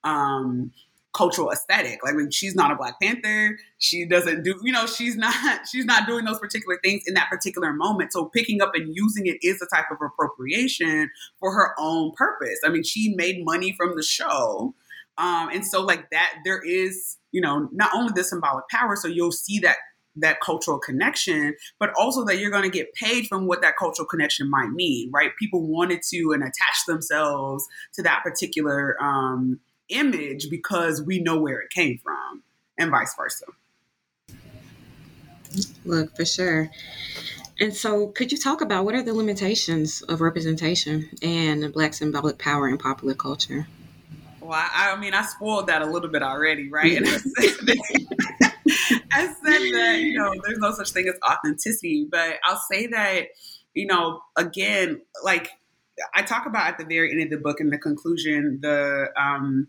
Um, 0.05 0.71
cultural 1.13 1.51
aesthetic. 1.51 1.99
Like 2.03 2.15
she's 2.31 2.55
not 2.55 2.71
a 2.71 2.75
Black 2.75 2.99
Panther. 3.01 3.57
She 3.79 4.05
doesn't 4.05 4.43
do, 4.43 4.59
you 4.63 4.71
know, 4.71 4.85
she's 4.85 5.15
not 5.15 5.33
she's 5.71 5.85
not 5.85 6.07
doing 6.07 6.25
those 6.25 6.39
particular 6.39 6.79
things 6.83 7.03
in 7.05 7.13
that 7.15 7.29
particular 7.29 7.73
moment. 7.73 8.13
So 8.13 8.25
picking 8.25 8.61
up 8.61 8.71
and 8.75 8.95
using 8.95 9.27
it 9.27 9.37
is 9.41 9.61
a 9.61 9.75
type 9.75 9.85
of 9.91 9.97
appropriation 10.01 11.09
for 11.39 11.53
her 11.53 11.73
own 11.77 12.11
purpose. 12.15 12.59
I 12.65 12.69
mean, 12.69 12.83
she 12.83 13.13
made 13.15 13.43
money 13.43 13.73
from 13.73 13.95
the 13.95 14.03
show. 14.03 14.73
Um, 15.17 15.49
and 15.49 15.65
so 15.65 15.81
like 15.81 16.09
that 16.11 16.35
there 16.45 16.61
is, 16.61 17.17
you 17.31 17.41
know, 17.41 17.69
not 17.71 17.91
only 17.93 18.13
the 18.15 18.23
symbolic 18.23 18.67
power, 18.69 18.95
so 18.95 19.07
you'll 19.07 19.31
see 19.31 19.59
that 19.59 19.77
that 20.17 20.41
cultural 20.41 20.77
connection, 20.77 21.55
but 21.79 21.91
also 21.97 22.25
that 22.25 22.37
you're 22.37 22.51
going 22.51 22.69
to 22.69 22.69
get 22.69 22.93
paid 22.93 23.27
from 23.27 23.47
what 23.47 23.61
that 23.61 23.77
cultural 23.77 24.05
connection 24.05 24.49
might 24.49 24.69
mean, 24.69 25.09
right? 25.13 25.31
People 25.39 25.65
wanted 25.65 26.01
to 26.09 26.31
and 26.33 26.43
attach 26.43 26.85
themselves 26.85 27.65
to 27.93 28.03
that 28.03 28.21
particular 28.23 29.01
um, 29.01 29.59
image 29.91 30.49
because 30.49 31.01
we 31.01 31.19
know 31.19 31.39
where 31.39 31.59
it 31.59 31.69
came 31.69 31.99
from, 32.03 32.43
and 32.77 32.91
vice 32.91 33.15
versa. 33.15 33.45
Look, 35.85 36.15
for 36.15 36.25
sure. 36.25 36.69
And 37.59 37.75
so, 37.75 38.07
could 38.07 38.31
you 38.31 38.37
talk 38.37 38.61
about 38.61 38.85
what 38.85 38.95
are 38.95 39.03
the 39.03 39.13
limitations 39.13 40.01
of 40.03 40.21
representation 40.21 41.09
and 41.21 41.71
Black 41.73 41.93
symbolic 41.93 42.39
power 42.39 42.67
in 42.67 42.77
popular 42.77 43.13
culture? 43.13 43.67
Well, 44.39 44.53
I, 44.53 44.91
I 44.91 44.99
mean, 44.99 45.13
I 45.13 45.21
spoiled 45.23 45.67
that 45.67 45.81
a 45.81 45.85
little 45.85 46.09
bit 46.09 46.23
already, 46.23 46.69
right? 46.69 46.97
And 46.97 47.07
I 47.07 47.17
said, 47.17 47.57
that, 47.67 48.53
I 49.13 49.27
said 49.27 49.61
that, 49.73 49.99
you 50.01 50.17
know, 50.17 50.33
there's 50.43 50.57
no 50.57 50.71
such 50.71 50.91
thing 50.91 51.07
as 51.07 51.15
authenticity, 51.29 52.07
but 52.09 52.37
I'll 52.43 52.61
say 52.71 52.87
that, 52.87 53.27
you 53.75 53.85
know, 53.85 54.21
again, 54.35 55.01
like 55.23 55.51
I 56.13 56.21
talk 56.23 56.45
about 56.45 56.67
at 56.67 56.77
the 56.77 56.85
very 56.85 57.11
end 57.11 57.21
of 57.21 57.29
the 57.29 57.37
book 57.37 57.59
in 57.59 57.69
the 57.69 57.77
conclusion 57.77 58.59
the 58.61 59.09
um, 59.17 59.67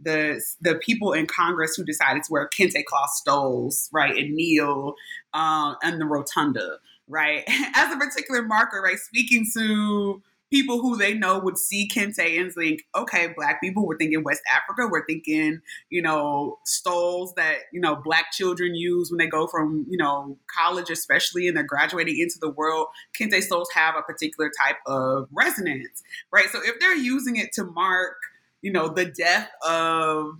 the 0.00 0.42
the 0.60 0.76
people 0.76 1.12
in 1.12 1.26
Congress 1.26 1.74
who 1.76 1.84
decided 1.84 2.22
to 2.24 2.32
wear 2.32 2.48
kente 2.48 2.84
cloth 2.84 3.10
stoles, 3.10 3.88
right, 3.92 4.16
and 4.16 4.34
kneel 4.34 4.94
um, 5.32 5.76
in 5.82 5.98
the 5.98 6.06
rotunda, 6.06 6.78
right, 7.08 7.44
as 7.74 7.92
a 7.92 7.96
particular 7.96 8.42
marker, 8.42 8.80
right, 8.82 8.98
speaking 8.98 9.46
to 9.54 10.22
people 10.54 10.80
who 10.80 10.96
they 10.96 11.14
know 11.14 11.36
would 11.36 11.58
see 11.58 11.88
kente 11.92 12.40
and 12.40 12.52
think, 12.52 12.84
okay, 12.94 13.34
black 13.36 13.60
people, 13.60 13.84
we're 13.84 13.96
thinking 13.96 14.22
West 14.22 14.42
Africa, 14.54 14.88
we're 14.88 15.04
thinking, 15.04 15.60
you 15.90 16.00
know, 16.00 16.58
stoles 16.64 17.34
that, 17.34 17.56
you 17.72 17.80
know, 17.80 17.96
black 17.96 18.26
children 18.30 18.76
use 18.76 19.10
when 19.10 19.18
they 19.18 19.26
go 19.26 19.48
from, 19.48 19.84
you 19.90 19.98
know, 19.98 20.38
college, 20.56 20.90
especially, 20.90 21.48
and 21.48 21.56
they're 21.56 21.64
graduating 21.64 22.16
into 22.20 22.36
the 22.40 22.50
world. 22.50 22.86
Kente 23.20 23.42
stoles 23.42 23.68
have 23.74 23.96
a 23.96 24.02
particular 24.02 24.48
type 24.64 24.76
of 24.86 25.26
resonance, 25.32 26.04
right? 26.30 26.46
So 26.52 26.60
if 26.62 26.78
they're 26.78 26.94
using 26.94 27.34
it 27.34 27.52
to 27.54 27.64
mark, 27.64 28.14
you 28.62 28.70
know, 28.70 28.88
the 28.88 29.06
death 29.06 29.50
of 29.66 30.38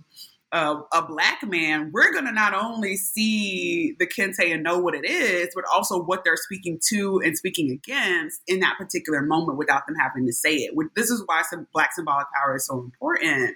uh, 0.51 0.81
a 0.93 1.05
black 1.05 1.43
man, 1.43 1.91
we're 1.93 2.11
going 2.13 2.25
to 2.25 2.31
not 2.31 2.53
only 2.53 2.95
see 2.95 3.95
the 3.99 4.07
kente 4.07 4.53
and 4.53 4.63
know 4.63 4.79
what 4.79 4.95
it 4.95 5.05
is, 5.05 5.49
but 5.53 5.63
also 5.73 6.01
what 6.01 6.23
they're 6.23 6.37
speaking 6.37 6.79
to 6.89 7.19
and 7.23 7.37
speaking 7.37 7.71
against 7.71 8.41
in 8.47 8.59
that 8.59 8.77
particular 8.77 9.21
moment 9.21 9.57
without 9.57 9.85
them 9.87 9.95
having 9.99 10.25
to 10.25 10.33
say 10.33 10.55
it. 10.55 10.73
This 10.95 11.09
is 11.09 11.23
why 11.25 11.41
some 11.49 11.67
black 11.73 11.93
symbolic 11.93 12.27
power 12.33 12.55
is 12.55 12.65
so 12.65 12.79
important. 12.79 13.55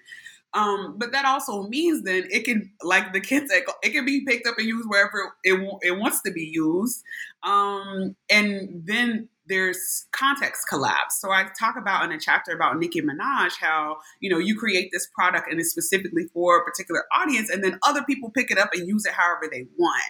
Um, 0.54 0.95
but 0.97 1.12
that 1.12 1.25
also 1.25 1.67
means 1.67 2.04
then 2.04 2.28
it 2.32 2.43
can, 2.43 2.71
like 2.82 3.13
the 3.13 3.21
kente, 3.21 3.49
it 3.84 3.91
can 3.91 4.04
be 4.04 4.25
picked 4.25 4.47
up 4.47 4.56
and 4.58 4.67
used 4.67 4.89
wherever 4.89 5.34
it, 5.43 5.80
it 5.84 5.99
wants 5.99 6.21
to 6.23 6.32
be 6.32 6.49
used. 6.52 7.04
Um, 7.43 8.15
and 8.32 8.82
then 8.86 9.30
there's 9.50 10.06
context 10.12 10.68
collapse. 10.70 11.20
So 11.20 11.32
I 11.32 11.48
talk 11.60 11.76
about 11.76 12.06
in 12.06 12.12
a 12.12 12.20
chapter 12.20 12.52
about 12.52 12.78
Nicki 12.78 13.02
Minaj 13.02 13.54
how, 13.60 13.98
you 14.20 14.30
know, 14.30 14.38
you 14.38 14.56
create 14.56 14.92
this 14.94 15.08
product 15.08 15.52
and 15.52 15.60
it's 15.60 15.72
specifically 15.72 16.28
for 16.34 16.60
a 16.60 16.64
particular 16.64 17.04
audience 17.14 17.50
and 17.50 17.64
then 17.64 17.80
other 17.86 18.04
people 18.04 18.30
pick 18.30 18.52
it 18.52 18.60
up 18.60 18.70
and 18.74 18.88
use 18.88 19.06
it 19.06 19.14
however 19.14 19.50
they 19.52 19.66
want. 19.78 20.04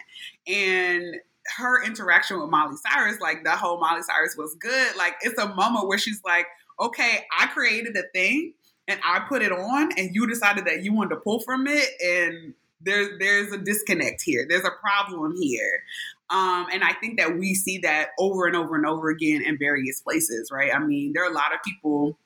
And 0.46 1.16
her 1.56 1.82
interaction 1.82 2.38
with 2.38 2.50
Miley 2.50 2.76
Cyrus, 2.76 3.18
like 3.20 3.42
the 3.42 3.52
whole 3.52 3.80
Miley 3.80 4.02
Cyrus 4.02 4.36
was 4.36 4.54
good. 4.60 4.94
Like 4.96 5.14
it's 5.22 5.38
a 5.38 5.52
moment 5.54 5.88
where 5.88 5.98
she's 5.98 6.20
like, 6.24 6.46
okay, 6.78 7.24
I 7.38 7.46
created 7.46 7.96
a 7.96 8.04
thing 8.14 8.52
and 8.86 9.00
I 9.04 9.20
put 9.20 9.42
it 9.42 9.52
on 9.52 9.90
and 9.96 10.14
you 10.14 10.26
decided 10.26 10.66
that 10.66 10.84
you 10.84 10.92
wanted 10.92 11.14
to 11.14 11.20
pull 11.22 11.40
from 11.40 11.66
it 11.66 11.88
and 12.00 12.54
there, 12.82 13.18
there's 13.18 13.52
a 13.52 13.58
disconnect 13.58 14.22
here. 14.22 14.46
There's 14.48 14.64
a 14.64 14.70
problem 14.70 15.34
here. 15.36 15.82
Um, 16.30 16.66
and 16.72 16.84
I 16.84 16.92
think 16.92 17.18
that 17.18 17.36
we 17.38 17.54
see 17.54 17.78
that 17.78 18.10
over 18.18 18.46
and 18.46 18.56
over 18.56 18.76
and 18.76 18.86
over 18.86 19.10
again 19.10 19.42
in 19.42 19.58
various 19.58 20.00
places, 20.00 20.50
right? 20.52 20.72
I 20.72 20.78
mean, 20.78 21.12
there 21.12 21.24
are 21.24 21.30
a 21.30 21.34
lot 21.34 21.52
of 21.52 21.60
people. 21.64 22.18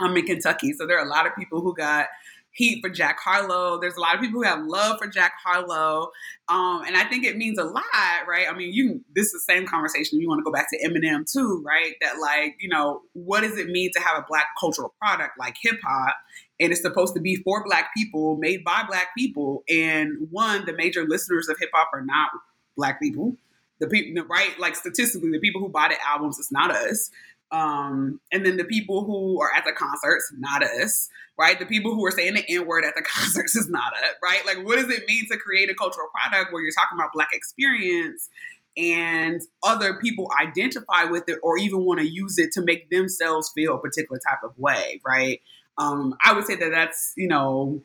I'm 0.00 0.16
in 0.16 0.26
Kentucky, 0.26 0.72
so 0.72 0.86
there 0.86 0.98
are 0.98 1.06
a 1.06 1.08
lot 1.08 1.26
of 1.26 1.36
people 1.36 1.60
who 1.60 1.72
got 1.72 2.08
heat 2.50 2.80
for 2.82 2.88
Jack 2.88 3.20
Harlow. 3.20 3.80
There's 3.80 3.96
a 3.96 4.00
lot 4.00 4.16
of 4.16 4.20
people 4.20 4.40
who 4.40 4.46
have 4.46 4.64
love 4.64 4.98
for 4.98 5.06
Jack 5.06 5.34
Harlow, 5.44 6.10
um, 6.48 6.82
and 6.84 6.96
I 6.96 7.04
think 7.04 7.24
it 7.24 7.36
means 7.36 7.58
a 7.58 7.64
lot, 7.64 7.84
right? 8.26 8.46
I 8.50 8.56
mean, 8.56 8.72
you 8.72 9.04
this 9.14 9.26
is 9.26 9.32
the 9.32 9.52
same 9.52 9.66
conversation. 9.66 10.20
You 10.20 10.28
want 10.28 10.40
to 10.40 10.42
go 10.44 10.50
back 10.50 10.68
to 10.70 10.88
Eminem 10.88 11.30
too, 11.30 11.62
right? 11.64 11.94
That 12.00 12.18
like, 12.20 12.56
you 12.58 12.68
know, 12.68 13.02
what 13.12 13.42
does 13.42 13.56
it 13.56 13.68
mean 13.68 13.90
to 13.94 14.00
have 14.00 14.18
a 14.18 14.26
black 14.28 14.46
cultural 14.58 14.94
product 15.00 15.38
like 15.38 15.54
hip 15.60 15.76
hop? 15.84 16.16
And 16.58 16.72
it's 16.72 16.82
supposed 16.82 17.14
to 17.14 17.20
be 17.20 17.36
for 17.36 17.64
black 17.64 17.94
people, 17.96 18.36
made 18.36 18.64
by 18.64 18.82
black 18.88 19.08
people. 19.16 19.62
And 19.68 20.28
one, 20.30 20.66
the 20.66 20.72
major 20.72 21.04
listeners 21.04 21.48
of 21.48 21.56
hip 21.60 21.70
hop 21.72 21.90
are 21.92 22.04
not 22.04 22.30
black 22.76 23.00
people 23.00 23.36
the 23.84 23.90
people, 23.90 24.24
right? 24.24 24.58
Like 24.58 24.76
statistically, 24.76 25.30
the 25.30 25.40
people 25.40 25.60
who 25.60 25.68
buy 25.68 25.88
the 25.88 25.96
albums, 26.06 26.38
it's 26.38 26.52
not 26.52 26.70
us. 26.70 27.10
Um, 27.50 28.20
and 28.32 28.44
then 28.44 28.56
the 28.56 28.64
people 28.64 29.04
who 29.04 29.40
are 29.40 29.50
at 29.54 29.64
the 29.64 29.72
concerts, 29.72 30.32
not 30.36 30.64
us, 30.64 31.08
right? 31.38 31.58
The 31.58 31.66
people 31.66 31.94
who 31.94 32.04
are 32.04 32.10
saying 32.10 32.34
the 32.34 32.44
N 32.48 32.66
word 32.66 32.84
at 32.84 32.94
the 32.96 33.02
concerts 33.06 33.54
is 33.54 33.68
not 33.68 33.92
us, 33.94 34.14
right? 34.22 34.44
Like, 34.46 34.64
what 34.64 34.76
does 34.76 34.90
it 34.90 35.04
mean 35.06 35.26
to 35.30 35.38
create 35.38 35.70
a 35.70 35.74
cultural 35.74 36.08
product 36.12 36.52
where 36.52 36.62
you're 36.62 36.72
talking 36.72 36.98
about 36.98 37.12
Black 37.12 37.28
experience 37.32 38.28
and 38.76 39.40
other 39.62 39.94
people 40.00 40.28
identify 40.40 41.04
with 41.04 41.28
it 41.28 41.38
or 41.42 41.56
even 41.58 41.84
want 41.84 42.00
to 42.00 42.06
use 42.06 42.38
it 42.38 42.50
to 42.52 42.62
make 42.62 42.90
themselves 42.90 43.52
feel 43.54 43.76
a 43.76 43.78
particular 43.78 44.18
type 44.28 44.40
of 44.42 44.58
way, 44.58 45.00
right? 45.06 45.40
Um, 45.78 46.16
I 46.24 46.32
would 46.32 46.44
say 46.44 46.56
that 46.56 46.70
that's, 46.70 47.12
you 47.16 47.28
know, 47.28 47.82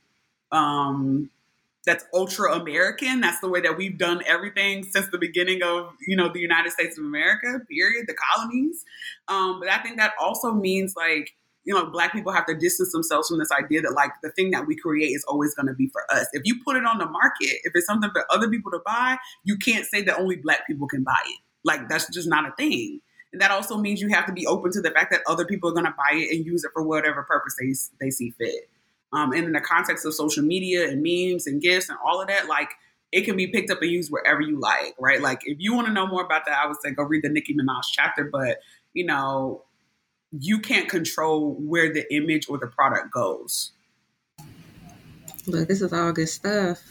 um, 0.51 1.29
that's 1.85 2.05
ultra 2.13 2.53
American. 2.53 3.21
That's 3.21 3.39
the 3.39 3.49
way 3.49 3.61
that 3.61 3.77
we've 3.77 3.97
done 3.97 4.21
everything 4.25 4.83
since 4.83 5.07
the 5.09 5.17
beginning 5.17 5.63
of 5.63 5.93
you 6.07 6.15
know 6.15 6.31
the 6.31 6.39
United 6.39 6.71
States 6.71 6.97
of 6.97 7.05
America. 7.05 7.59
Period. 7.69 8.05
The 8.07 8.15
colonies. 8.15 8.83
Um, 9.27 9.59
but 9.59 9.69
I 9.69 9.79
think 9.79 9.97
that 9.97 10.13
also 10.19 10.53
means 10.53 10.93
like 10.95 11.31
you 11.63 11.73
know 11.73 11.85
black 11.85 12.11
people 12.11 12.31
have 12.31 12.45
to 12.47 12.55
distance 12.55 12.91
themselves 12.91 13.29
from 13.29 13.39
this 13.39 13.51
idea 13.51 13.81
that 13.81 13.93
like 13.93 14.11
the 14.23 14.31
thing 14.31 14.51
that 14.51 14.67
we 14.67 14.75
create 14.75 15.09
is 15.09 15.23
always 15.27 15.55
going 15.55 15.67
to 15.67 15.73
be 15.73 15.87
for 15.87 16.03
us. 16.11 16.27
If 16.33 16.43
you 16.45 16.59
put 16.63 16.75
it 16.75 16.85
on 16.85 16.97
the 16.97 17.05
market, 17.05 17.57
if 17.63 17.71
it's 17.73 17.85
something 17.85 18.09
for 18.11 18.25
other 18.29 18.49
people 18.49 18.71
to 18.71 18.79
buy, 18.85 19.17
you 19.43 19.57
can't 19.57 19.85
say 19.85 20.01
that 20.03 20.17
only 20.17 20.35
black 20.35 20.67
people 20.67 20.87
can 20.87 21.03
buy 21.03 21.19
it. 21.25 21.39
Like 21.63 21.87
that's 21.89 22.09
just 22.13 22.27
not 22.27 22.47
a 22.47 22.53
thing. 22.55 23.01
And 23.31 23.41
that 23.41 23.51
also 23.51 23.77
means 23.77 24.01
you 24.01 24.09
have 24.09 24.25
to 24.25 24.33
be 24.33 24.47
open 24.47 24.71
to 24.71 24.81
the 24.81 24.89
fact 24.89 25.11
that 25.11 25.21
other 25.27 25.45
people 25.45 25.69
are 25.69 25.73
going 25.73 25.85
to 25.85 25.95
buy 25.95 26.15
it 26.15 26.35
and 26.35 26.45
use 26.45 26.63
it 26.63 26.71
for 26.73 26.81
whatever 26.81 27.23
purpose 27.23 27.55
they 27.59 28.05
they 28.05 28.09
see 28.09 28.31
fit. 28.31 28.69
Um, 29.11 29.31
and 29.31 29.45
in 29.45 29.51
the 29.53 29.61
context 29.61 30.05
of 30.05 30.13
social 30.13 30.43
media 30.43 30.87
and 30.87 31.01
memes 31.01 31.47
and 31.47 31.61
gifts 31.61 31.89
and 31.89 31.97
all 32.05 32.21
of 32.21 32.27
that, 32.27 32.47
like 32.47 32.69
it 33.11 33.25
can 33.25 33.35
be 33.35 33.47
picked 33.47 33.71
up 33.71 33.81
and 33.81 33.89
used 33.89 34.11
wherever 34.11 34.41
you 34.41 34.59
like, 34.59 34.95
right? 34.99 35.21
Like 35.21 35.41
if 35.45 35.57
you 35.59 35.73
want 35.73 35.87
to 35.87 35.93
know 35.93 36.05
more 36.05 36.23
about 36.23 36.45
that, 36.45 36.59
I 36.63 36.67
would 36.67 36.77
say 36.83 36.91
go 36.91 37.03
read 37.03 37.23
the 37.23 37.29
Nicki 37.29 37.55
Minaj 37.55 37.83
chapter. 37.91 38.23
But 38.25 38.59
you 38.93 39.05
know, 39.05 39.63
you 40.31 40.59
can't 40.59 40.87
control 40.87 41.55
where 41.55 41.91
the 41.91 42.11
image 42.13 42.47
or 42.49 42.57
the 42.57 42.67
product 42.67 43.11
goes. 43.11 43.71
Look, 45.47 45.67
this 45.67 45.81
is 45.81 45.91
all 45.91 46.11
good 46.11 46.29
stuff. 46.29 46.81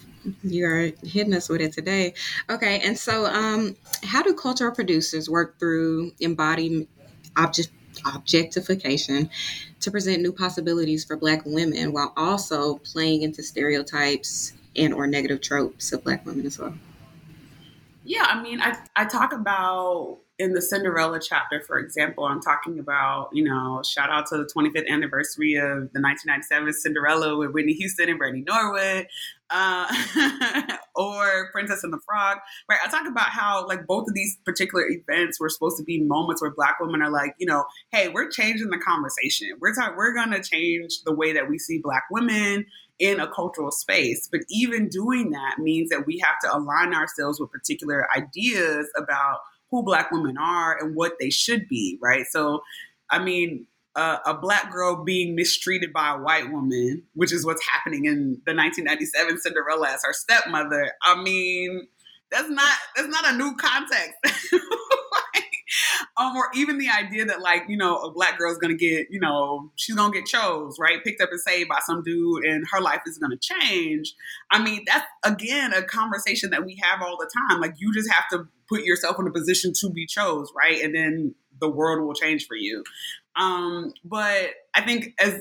You 0.42 0.66
are 0.66 0.90
hitting 1.04 1.34
us 1.34 1.48
with 1.48 1.60
it 1.60 1.72
today. 1.72 2.14
Okay, 2.50 2.80
and 2.80 2.98
so 2.98 3.26
um, 3.26 3.76
how 4.02 4.22
do 4.22 4.34
cultural 4.34 4.74
producers 4.74 5.30
work 5.30 5.58
through 5.60 6.12
embodied 6.18 6.88
object 7.36 7.70
objectification 8.06 9.30
to 9.80 9.90
present 9.90 10.22
new 10.22 10.32
possibilities 10.32 11.04
for 11.04 11.16
black 11.16 11.42
women 11.44 11.92
while 11.92 12.12
also 12.16 12.76
playing 12.78 13.22
into 13.22 13.42
stereotypes 13.42 14.52
and 14.76 14.94
or 14.94 15.06
negative 15.06 15.40
tropes 15.40 15.92
of 15.92 16.04
black 16.04 16.24
women 16.24 16.46
as 16.46 16.58
well. 16.58 16.74
Yeah 18.04 18.24
i 18.26 18.42
mean 18.42 18.60
i, 18.60 18.74
I 18.96 19.04
talk 19.04 19.34
about 19.34 20.18
in 20.38 20.52
the 20.52 20.62
Cinderella 20.62 21.18
chapter, 21.20 21.60
for 21.60 21.78
example, 21.78 22.24
I'm 22.24 22.40
talking 22.40 22.78
about, 22.78 23.30
you 23.32 23.42
know, 23.42 23.82
shout 23.84 24.08
out 24.08 24.26
to 24.28 24.36
the 24.36 24.44
25th 24.44 24.88
anniversary 24.88 25.54
of 25.54 25.90
the 25.92 26.00
1997 26.00 26.74
Cinderella 26.74 27.36
with 27.36 27.50
Whitney 27.50 27.72
Houston 27.72 28.08
and 28.08 28.18
Brandy 28.18 28.44
Norwood, 28.46 29.08
uh, 29.50 29.92
or 30.94 31.50
Princess 31.50 31.82
and 31.82 31.92
the 31.92 31.98
Frog, 32.06 32.38
right? 32.70 32.78
I 32.84 32.88
talk 32.88 33.08
about 33.08 33.30
how, 33.30 33.66
like, 33.66 33.84
both 33.88 34.06
of 34.06 34.14
these 34.14 34.38
particular 34.44 34.84
events 34.88 35.40
were 35.40 35.48
supposed 35.48 35.76
to 35.78 35.84
be 35.84 36.00
moments 36.00 36.40
where 36.40 36.52
Black 36.52 36.76
women 36.78 37.02
are 37.02 37.10
like, 37.10 37.34
you 37.38 37.46
know, 37.46 37.64
hey, 37.90 38.08
we're 38.08 38.30
changing 38.30 38.70
the 38.70 38.78
conversation. 38.78 39.48
We're 39.60 39.74
talking, 39.74 39.96
we're 39.96 40.14
going 40.14 40.30
to 40.30 40.42
change 40.42 41.02
the 41.04 41.14
way 41.14 41.32
that 41.32 41.48
we 41.48 41.58
see 41.58 41.80
Black 41.82 42.04
women 42.12 42.66
in 43.00 43.18
a 43.18 43.26
cultural 43.26 43.72
space. 43.72 44.28
But 44.30 44.42
even 44.50 44.88
doing 44.88 45.30
that 45.30 45.58
means 45.58 45.90
that 45.90 46.06
we 46.06 46.22
have 46.24 46.36
to 46.44 46.56
align 46.56 46.94
ourselves 46.94 47.40
with 47.40 47.50
particular 47.50 48.06
ideas 48.16 48.88
about 48.96 49.40
who 49.70 49.82
black 49.82 50.10
women 50.10 50.36
are 50.38 50.76
and 50.78 50.94
what 50.94 51.12
they 51.20 51.30
should 51.30 51.68
be, 51.68 51.98
right? 52.02 52.26
So, 52.30 52.62
I 53.10 53.18
mean, 53.18 53.66
uh, 53.96 54.18
a 54.26 54.34
black 54.34 54.70
girl 54.72 55.02
being 55.04 55.34
mistreated 55.34 55.92
by 55.92 56.14
a 56.14 56.18
white 56.18 56.52
woman, 56.52 57.02
which 57.14 57.32
is 57.32 57.44
what's 57.44 57.66
happening 57.66 58.04
in 58.04 58.40
the 58.46 58.54
1997 58.54 59.38
Cinderella 59.40 59.88
as 59.88 60.02
her 60.04 60.12
stepmother. 60.12 60.92
I 61.02 61.20
mean, 61.20 61.88
that's 62.30 62.48
not 62.48 62.76
that's 62.96 63.08
not 63.08 63.28
a 63.28 63.36
new 63.36 63.56
context. 63.56 64.14
um, 66.16 66.36
or 66.36 66.48
even 66.54 66.78
the 66.78 66.88
idea 66.88 67.24
that 67.24 67.40
like 67.40 67.64
you 67.68 67.76
know 67.76 67.96
a 67.98 68.12
black 68.12 68.38
girl 68.38 68.52
is 68.52 68.58
gonna 68.58 68.74
get 68.74 69.08
you 69.10 69.20
know 69.20 69.70
she's 69.76 69.96
gonna 69.96 70.12
get 70.12 70.26
chose 70.26 70.76
right, 70.78 71.02
picked 71.02 71.20
up 71.20 71.30
and 71.30 71.40
saved 71.40 71.68
by 71.68 71.80
some 71.84 72.02
dude, 72.02 72.44
and 72.44 72.64
her 72.70 72.80
life 72.80 73.00
is 73.06 73.18
gonna 73.18 73.38
change. 73.38 74.14
I 74.50 74.62
mean, 74.62 74.84
that's 74.86 75.06
again 75.24 75.72
a 75.72 75.82
conversation 75.82 76.50
that 76.50 76.64
we 76.64 76.78
have 76.82 77.02
all 77.02 77.16
the 77.18 77.30
time. 77.48 77.60
Like 77.60 77.74
you 77.78 77.92
just 77.92 78.10
have 78.12 78.28
to 78.32 78.48
put 78.68 78.82
yourself 78.82 79.16
in 79.18 79.26
a 79.26 79.30
position 79.30 79.72
to 79.80 79.90
be 79.90 80.06
chose, 80.06 80.52
right, 80.56 80.82
and 80.82 80.94
then 80.94 81.34
the 81.60 81.68
world 81.68 82.06
will 82.06 82.14
change 82.14 82.46
for 82.46 82.56
you. 82.56 82.84
Um, 83.36 83.92
but 84.04 84.50
I 84.74 84.82
think 84.82 85.14
as 85.20 85.40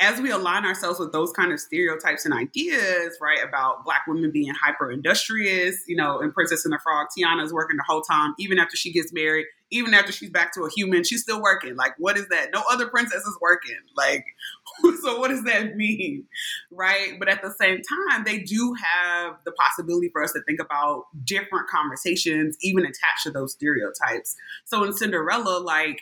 as 0.00 0.20
we 0.20 0.30
align 0.30 0.64
ourselves 0.64 0.98
with 0.98 1.12
those 1.12 1.30
kind 1.32 1.52
of 1.52 1.60
stereotypes 1.60 2.24
and 2.24 2.34
ideas, 2.34 3.16
right, 3.20 3.38
about 3.46 3.84
black 3.84 4.02
women 4.08 4.32
being 4.32 4.52
hyper 4.52 4.90
industrious, 4.90 5.76
you 5.86 5.94
know, 5.94 6.20
in 6.20 6.32
Princess 6.32 6.64
and 6.64 6.74
the 6.74 6.80
Frog, 6.82 7.06
Tiana 7.16 7.44
is 7.44 7.52
working 7.52 7.76
the 7.76 7.84
whole 7.86 8.02
time, 8.02 8.34
even 8.38 8.58
after 8.58 8.76
she 8.76 8.92
gets 8.92 9.12
married, 9.12 9.46
even 9.70 9.94
after 9.94 10.10
she's 10.10 10.30
back 10.30 10.52
to 10.54 10.62
a 10.62 10.70
human, 10.70 11.04
she's 11.04 11.22
still 11.22 11.40
working. 11.40 11.76
Like, 11.76 11.94
what 11.98 12.16
is 12.16 12.26
that? 12.28 12.50
No 12.52 12.64
other 12.72 12.88
princess 12.88 13.24
is 13.24 13.38
working. 13.40 13.78
Like, 13.96 14.24
so 15.02 15.20
what 15.20 15.28
does 15.28 15.44
that 15.44 15.76
mean? 15.76 16.24
Right. 16.72 17.16
But 17.18 17.28
at 17.28 17.40
the 17.42 17.54
same 17.60 17.80
time, 17.82 18.24
they 18.24 18.40
do 18.40 18.74
have 18.74 19.36
the 19.44 19.52
possibility 19.52 20.08
for 20.08 20.24
us 20.24 20.32
to 20.32 20.40
think 20.42 20.60
about 20.60 21.04
different 21.24 21.68
conversations, 21.68 22.56
even 22.62 22.84
attached 22.84 23.22
to 23.24 23.30
those 23.30 23.52
stereotypes. 23.52 24.34
So 24.64 24.82
in 24.82 24.92
Cinderella, 24.92 25.60
like, 25.60 26.00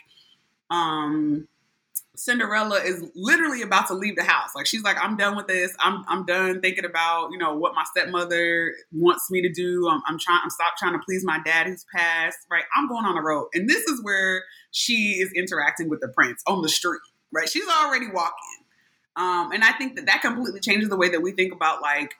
um, 0.71 1.47
Cinderella 2.15 2.79
is 2.79 3.03
literally 3.15 3.63
about 3.63 3.87
to 3.87 3.95
leave 3.95 4.15
the 4.15 4.23
house. 4.23 4.51
Like 4.55 4.67
she's 4.67 4.83
like, 4.83 4.97
I'm 5.01 5.17
done 5.17 5.35
with 5.35 5.47
this. 5.47 5.75
I'm 5.79 6.03
I'm 6.07 6.25
done 6.25 6.61
thinking 6.61 6.85
about 6.85 7.31
you 7.31 7.39
know 7.39 7.55
what 7.55 7.73
my 7.73 7.83
stepmother 7.85 8.75
wants 8.91 9.31
me 9.31 9.41
to 9.41 9.51
do. 9.51 9.87
I'm, 9.89 10.01
I'm 10.05 10.19
trying. 10.19 10.39
I'm 10.43 10.51
stop 10.51 10.77
trying 10.77 10.93
to 10.93 10.99
please 10.99 11.25
my 11.25 11.39
dad 11.43 11.67
who's 11.67 11.85
passed. 11.95 12.37
Right. 12.51 12.63
I'm 12.75 12.87
going 12.87 13.05
on 13.05 13.15
the 13.15 13.21
road, 13.21 13.47
and 13.53 13.67
this 13.67 13.83
is 13.85 14.03
where 14.03 14.43
she 14.71 15.19
is 15.21 15.31
interacting 15.33 15.89
with 15.89 16.01
the 16.01 16.07
prince 16.09 16.43
on 16.45 16.61
the 16.61 16.69
street. 16.69 17.01
Right. 17.31 17.49
She's 17.49 17.67
already 17.67 18.07
walking, 18.07 18.63
um, 19.15 19.51
and 19.51 19.63
I 19.63 19.71
think 19.71 19.95
that 19.95 20.05
that 20.05 20.21
completely 20.21 20.59
changes 20.59 20.89
the 20.89 20.97
way 20.97 21.09
that 21.09 21.21
we 21.21 21.31
think 21.31 21.51
about 21.51 21.81
like 21.81 22.13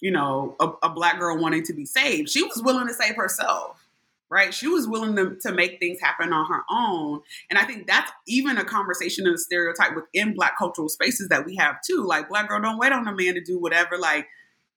you 0.00 0.10
know 0.10 0.54
a, 0.60 0.68
a 0.82 0.90
black 0.90 1.18
girl 1.18 1.38
wanting 1.38 1.62
to 1.64 1.72
be 1.72 1.86
saved. 1.86 2.28
She 2.28 2.42
was 2.42 2.62
willing 2.62 2.88
to 2.88 2.94
save 2.94 3.16
herself 3.16 3.86
right? 4.30 4.54
She 4.54 4.68
was 4.68 4.86
willing 4.86 5.16
to, 5.16 5.36
to 5.42 5.52
make 5.52 5.78
things 5.80 5.98
happen 6.00 6.32
on 6.32 6.46
her 6.46 6.62
own. 6.70 7.20
And 7.50 7.58
I 7.58 7.64
think 7.64 7.86
that's 7.86 8.10
even 8.28 8.58
a 8.58 8.64
conversation 8.64 9.26
and 9.26 9.34
a 9.34 9.38
stereotype 9.38 9.94
within 9.94 10.34
Black 10.34 10.56
cultural 10.56 10.88
spaces 10.88 11.28
that 11.28 11.44
we 11.44 11.56
have 11.56 11.76
too. 11.86 12.04
Like, 12.06 12.28
Black 12.28 12.48
girl, 12.48 12.62
don't 12.62 12.78
wait 12.78 12.92
on 12.92 13.08
a 13.08 13.14
man 13.14 13.34
to 13.34 13.40
do 13.40 13.58
whatever. 13.58 13.98
Like, 13.98 14.26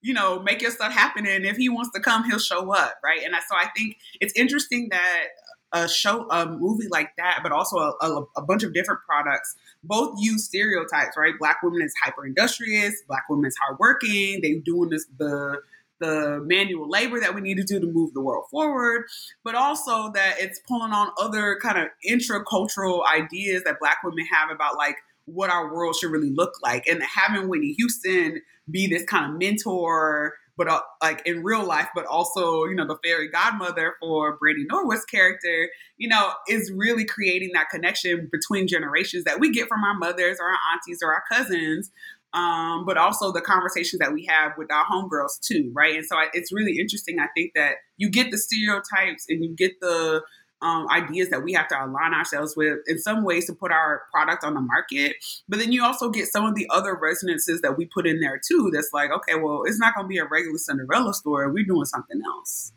you 0.02 0.12
know, 0.12 0.42
make 0.42 0.60
your 0.60 0.70
stuff 0.70 0.92
happen. 0.92 1.26
And 1.26 1.46
if 1.46 1.56
he 1.56 1.68
wants 1.68 1.90
to 1.94 2.00
come, 2.00 2.24
he'll 2.24 2.38
show 2.38 2.74
up, 2.74 2.96
right? 3.02 3.22
And 3.24 3.34
so 3.48 3.56
I 3.56 3.68
think 3.76 3.96
it's 4.20 4.34
interesting 4.36 4.88
that 4.90 5.26
a 5.72 5.88
show, 5.88 6.28
a 6.30 6.46
movie 6.46 6.88
like 6.90 7.10
that, 7.16 7.40
but 7.42 7.50
also 7.52 7.76
a, 7.78 7.94
a, 8.00 8.24
a 8.36 8.42
bunch 8.42 8.62
of 8.62 8.74
different 8.74 9.00
products 9.08 9.56
both 9.82 10.14
use 10.18 10.44
stereotypes, 10.44 11.16
right? 11.16 11.34
Black 11.38 11.62
women 11.62 11.82
is 11.82 11.92
hyper 12.02 12.26
industrious, 12.26 13.02
black 13.06 13.24
women 13.28 13.46
is 13.46 13.56
hardworking, 13.56 14.40
they 14.40 14.54
doing 14.64 14.90
this 14.90 15.06
the 15.18 15.60
the 16.00 16.40
manual 16.44 16.88
labor 16.88 17.20
that 17.20 17.34
we 17.34 17.40
need 17.40 17.56
to 17.56 17.64
do 17.64 17.80
to 17.80 17.86
move 17.86 18.12
the 18.14 18.20
world 18.20 18.44
forward, 18.50 19.04
but 19.42 19.54
also 19.54 20.10
that 20.12 20.36
it's 20.38 20.60
pulling 20.66 20.92
on 20.92 21.10
other 21.20 21.58
kind 21.62 21.78
of 21.78 21.88
intracultural 22.08 23.02
ideas 23.06 23.62
that 23.64 23.78
Black 23.80 23.98
women 24.02 24.26
have 24.32 24.50
about 24.50 24.76
like 24.76 24.96
what 25.26 25.50
our 25.50 25.72
world 25.72 25.96
should 25.96 26.10
really 26.10 26.30
look 26.30 26.52
like. 26.62 26.86
And 26.86 27.02
having 27.02 27.48
Whitney 27.48 27.72
Houston 27.72 28.42
be 28.70 28.86
this 28.86 29.04
kind 29.04 29.32
of 29.32 29.38
mentor, 29.38 30.34
but 30.56 30.68
uh, 30.68 30.80
like 31.02 31.22
in 31.26 31.42
real 31.42 31.64
life, 31.64 31.88
but 31.94 32.06
also, 32.06 32.64
you 32.64 32.74
know, 32.74 32.86
the 32.86 32.98
fairy 33.02 33.28
godmother 33.28 33.94
for 34.00 34.36
Brandy 34.36 34.64
Norwood's 34.70 35.04
character, 35.04 35.68
you 35.96 36.08
know, 36.08 36.32
is 36.48 36.72
really 36.72 37.04
creating 37.04 37.50
that 37.54 37.70
connection 37.70 38.28
between 38.30 38.68
generations 38.68 39.24
that 39.24 39.40
we 39.40 39.50
get 39.50 39.68
from 39.68 39.82
our 39.82 39.94
mothers 39.94 40.38
or 40.40 40.46
our 40.46 40.58
aunties 40.72 41.00
or 41.02 41.12
our 41.12 41.24
cousins 41.30 41.90
um, 42.34 42.84
but 42.84 42.96
also 42.96 43.32
the 43.32 43.40
conversations 43.40 44.00
that 44.00 44.12
we 44.12 44.26
have 44.26 44.52
with 44.58 44.70
our 44.72 44.84
homegirls 44.84 45.40
too, 45.40 45.70
right? 45.72 45.94
And 45.96 46.04
so 46.04 46.16
I, 46.16 46.26
it's 46.32 46.52
really 46.52 46.78
interesting. 46.78 47.20
I 47.20 47.28
think 47.34 47.52
that 47.54 47.76
you 47.96 48.10
get 48.10 48.32
the 48.32 48.38
stereotypes 48.38 49.26
and 49.28 49.42
you 49.42 49.54
get 49.54 49.80
the 49.80 50.20
um, 50.60 50.88
ideas 50.90 51.30
that 51.30 51.44
we 51.44 51.52
have 51.52 51.68
to 51.68 51.76
align 51.76 52.12
ourselves 52.12 52.56
with 52.56 52.78
in 52.88 52.98
some 52.98 53.22
ways 53.22 53.46
to 53.46 53.54
put 53.54 53.70
our 53.70 54.02
product 54.12 54.42
on 54.42 54.54
the 54.54 54.60
market. 54.60 55.16
But 55.48 55.60
then 55.60 55.70
you 55.70 55.84
also 55.84 56.10
get 56.10 56.26
some 56.26 56.44
of 56.44 56.56
the 56.56 56.66
other 56.70 56.98
resonances 57.00 57.60
that 57.60 57.78
we 57.78 57.86
put 57.86 58.06
in 58.06 58.18
there 58.18 58.40
too. 58.44 58.70
That's 58.72 58.90
like, 58.92 59.10
okay, 59.12 59.36
well, 59.36 59.62
it's 59.64 59.78
not 59.78 59.94
going 59.94 60.06
to 60.06 60.08
be 60.08 60.18
a 60.18 60.24
regular 60.24 60.58
Cinderella 60.58 61.14
story. 61.14 61.50
We're 61.52 61.64
doing 61.64 61.84
something 61.84 62.20
else. 62.26 62.72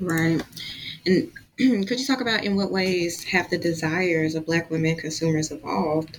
Right. 0.00 0.42
And 1.06 1.32
could 1.86 1.98
you 1.98 2.06
talk 2.06 2.20
about 2.20 2.44
in 2.44 2.56
what 2.56 2.70
ways 2.70 3.24
have 3.24 3.48
the 3.48 3.58
desires 3.58 4.34
of 4.34 4.44
Black 4.44 4.70
women 4.70 4.96
consumers 4.96 5.50
evolved? 5.50 6.18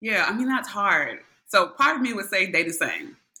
Yeah, 0.00 0.26
I 0.28 0.32
mean 0.32 0.48
that's 0.48 0.68
hard. 0.68 1.20
So 1.46 1.68
part 1.68 1.96
of 1.96 2.02
me 2.02 2.12
would 2.12 2.26
say 2.26 2.50
they 2.50 2.62
the 2.62 2.72
same. 2.72 3.16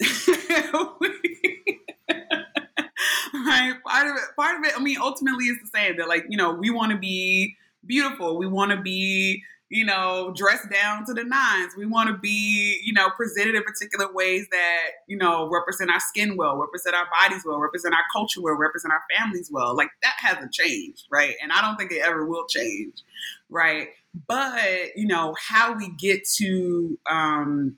right? 3.34 3.74
Part 3.84 4.08
of 4.08 4.16
it, 4.16 4.22
part 4.36 4.58
of 4.58 4.64
it, 4.64 4.72
I 4.76 4.82
mean, 4.82 4.98
ultimately 5.00 5.46
is 5.46 5.58
the 5.60 5.78
same 5.78 5.96
that 5.98 6.08
like, 6.08 6.24
you 6.28 6.36
know, 6.36 6.52
we 6.52 6.70
want 6.70 6.92
to 6.92 6.98
be 6.98 7.56
beautiful. 7.86 8.38
We 8.38 8.46
want 8.46 8.70
to 8.70 8.80
be, 8.80 9.42
you 9.70 9.84
know, 9.84 10.32
dressed 10.34 10.70
down 10.70 11.04
to 11.06 11.12
the 11.12 11.24
nines. 11.24 11.74
We 11.76 11.84
want 11.84 12.08
to 12.08 12.16
be, 12.16 12.80
you 12.82 12.92
know, 12.92 13.10
presented 13.10 13.54
in 13.54 13.62
particular 13.62 14.10
ways 14.12 14.46
that, 14.50 14.86
you 15.06 15.16
know, 15.16 15.48
represent 15.50 15.90
our 15.90 16.00
skin 16.00 16.36
well, 16.36 16.56
represent 16.56 16.96
our 16.96 17.06
bodies 17.20 17.42
well, 17.44 17.58
represent 17.58 17.94
our 17.94 18.04
culture 18.12 18.40
well, 18.40 18.54
represent 18.54 18.92
our 18.92 19.02
families 19.14 19.50
well. 19.52 19.76
Like 19.76 19.90
that 20.02 20.14
hasn't 20.18 20.52
changed, 20.52 21.04
right? 21.10 21.34
And 21.42 21.52
I 21.52 21.60
don't 21.60 21.76
think 21.76 21.92
it 21.92 22.02
ever 22.04 22.24
will 22.24 22.46
change, 22.46 23.02
right? 23.50 23.88
But, 24.26 24.96
you 24.96 25.06
know, 25.06 25.34
how 25.38 25.74
we 25.74 25.90
get 25.98 26.26
to 26.36 26.98
um, 27.08 27.76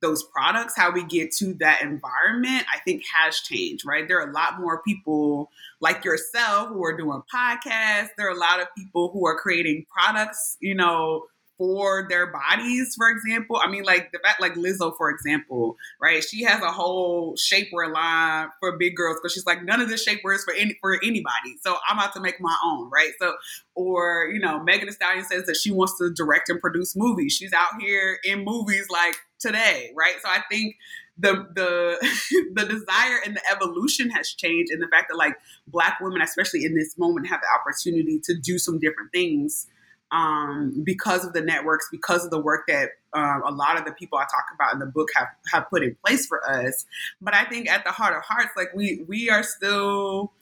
those 0.00 0.22
products, 0.22 0.74
how 0.76 0.90
we 0.90 1.04
get 1.04 1.32
to 1.32 1.54
that 1.54 1.80
environment, 1.80 2.66
I 2.72 2.78
think 2.80 3.04
has 3.12 3.40
changed, 3.40 3.86
right? 3.86 4.06
There 4.06 4.20
are 4.20 4.28
a 4.28 4.32
lot 4.32 4.60
more 4.60 4.82
people 4.82 5.50
like 5.80 6.04
yourself 6.04 6.68
who 6.68 6.84
are 6.84 6.96
doing 6.96 7.22
podcasts. 7.34 8.10
There 8.16 8.26
are 8.26 8.34
a 8.34 8.38
lot 8.38 8.60
of 8.60 8.68
people 8.76 9.10
who 9.12 9.26
are 9.26 9.38
creating 9.38 9.86
products, 9.90 10.56
you 10.60 10.74
know, 10.74 11.24
for 11.58 12.06
their 12.08 12.32
bodies, 12.32 12.94
for 12.96 13.08
example. 13.08 13.60
I 13.62 13.70
mean, 13.70 13.84
like 13.84 14.10
the 14.12 14.18
fact, 14.18 14.40
like 14.40 14.54
Lizzo, 14.54 14.96
for 14.96 15.10
example, 15.10 15.76
right? 16.00 16.22
She 16.24 16.42
has 16.42 16.62
a 16.62 16.70
whole 16.70 17.36
shapewear 17.36 17.92
line 17.92 18.48
for 18.60 18.76
big 18.78 18.96
girls 18.96 19.18
because 19.20 19.32
she's 19.32 19.46
like, 19.46 19.64
none 19.64 19.80
of 19.80 19.88
this 19.88 20.06
shapewear 20.06 20.34
is 20.34 20.44
for 20.44 20.54
any 20.54 20.76
for 20.80 20.94
anybody. 21.02 21.56
So 21.60 21.76
I'm 21.88 21.98
about 21.98 22.14
to 22.14 22.20
make 22.20 22.40
my 22.40 22.56
own, 22.64 22.90
right? 22.90 23.12
So, 23.20 23.34
or 23.74 24.30
you 24.32 24.40
know, 24.40 24.62
Megan 24.62 24.86
Thee 24.86 24.92
Stallion 24.92 25.24
says 25.24 25.46
that 25.46 25.56
she 25.56 25.70
wants 25.70 25.96
to 25.98 26.12
direct 26.12 26.48
and 26.48 26.60
produce 26.60 26.96
movies. 26.96 27.32
She's 27.32 27.52
out 27.52 27.80
here 27.80 28.18
in 28.24 28.44
movies 28.44 28.88
like 28.90 29.16
today, 29.38 29.92
right? 29.96 30.14
So 30.22 30.28
I 30.28 30.42
think 30.50 30.76
the 31.18 31.46
the 31.54 32.52
the 32.54 32.64
desire 32.64 33.18
and 33.24 33.36
the 33.36 33.42
evolution 33.50 34.10
has 34.10 34.30
changed, 34.30 34.72
and 34.72 34.82
the 34.82 34.88
fact 34.88 35.06
that 35.10 35.16
like 35.16 35.34
Black 35.66 35.98
women, 36.00 36.22
especially 36.22 36.64
in 36.64 36.74
this 36.74 36.96
moment, 36.98 37.28
have 37.28 37.40
the 37.40 37.48
opportunity 37.60 38.20
to 38.24 38.34
do 38.34 38.58
some 38.58 38.78
different 38.78 39.12
things 39.12 39.66
um, 40.12 40.82
because 40.84 41.24
of 41.24 41.32
the 41.32 41.40
networks, 41.40 41.88
because 41.90 42.24
of 42.24 42.30
the 42.30 42.38
work 42.38 42.66
that 42.68 42.90
um, 43.14 43.42
a 43.46 43.50
lot 43.50 43.78
of 43.78 43.84
the 43.84 43.92
people 43.92 44.18
I 44.18 44.24
talk 44.24 44.44
about 44.54 44.74
in 44.74 44.78
the 44.78 44.86
book 44.86 45.08
have, 45.16 45.28
have 45.50 45.68
put 45.70 45.82
in 45.82 45.96
place 46.04 46.26
for 46.26 46.48
us. 46.48 46.84
But 47.20 47.34
I 47.34 47.44
think 47.44 47.68
at 47.68 47.84
the 47.84 47.90
heart 47.90 48.14
of 48.14 48.22
hearts, 48.22 48.50
like 48.56 48.72
we 48.74 49.04
we 49.08 49.30
are 49.30 49.42
still 49.42 50.32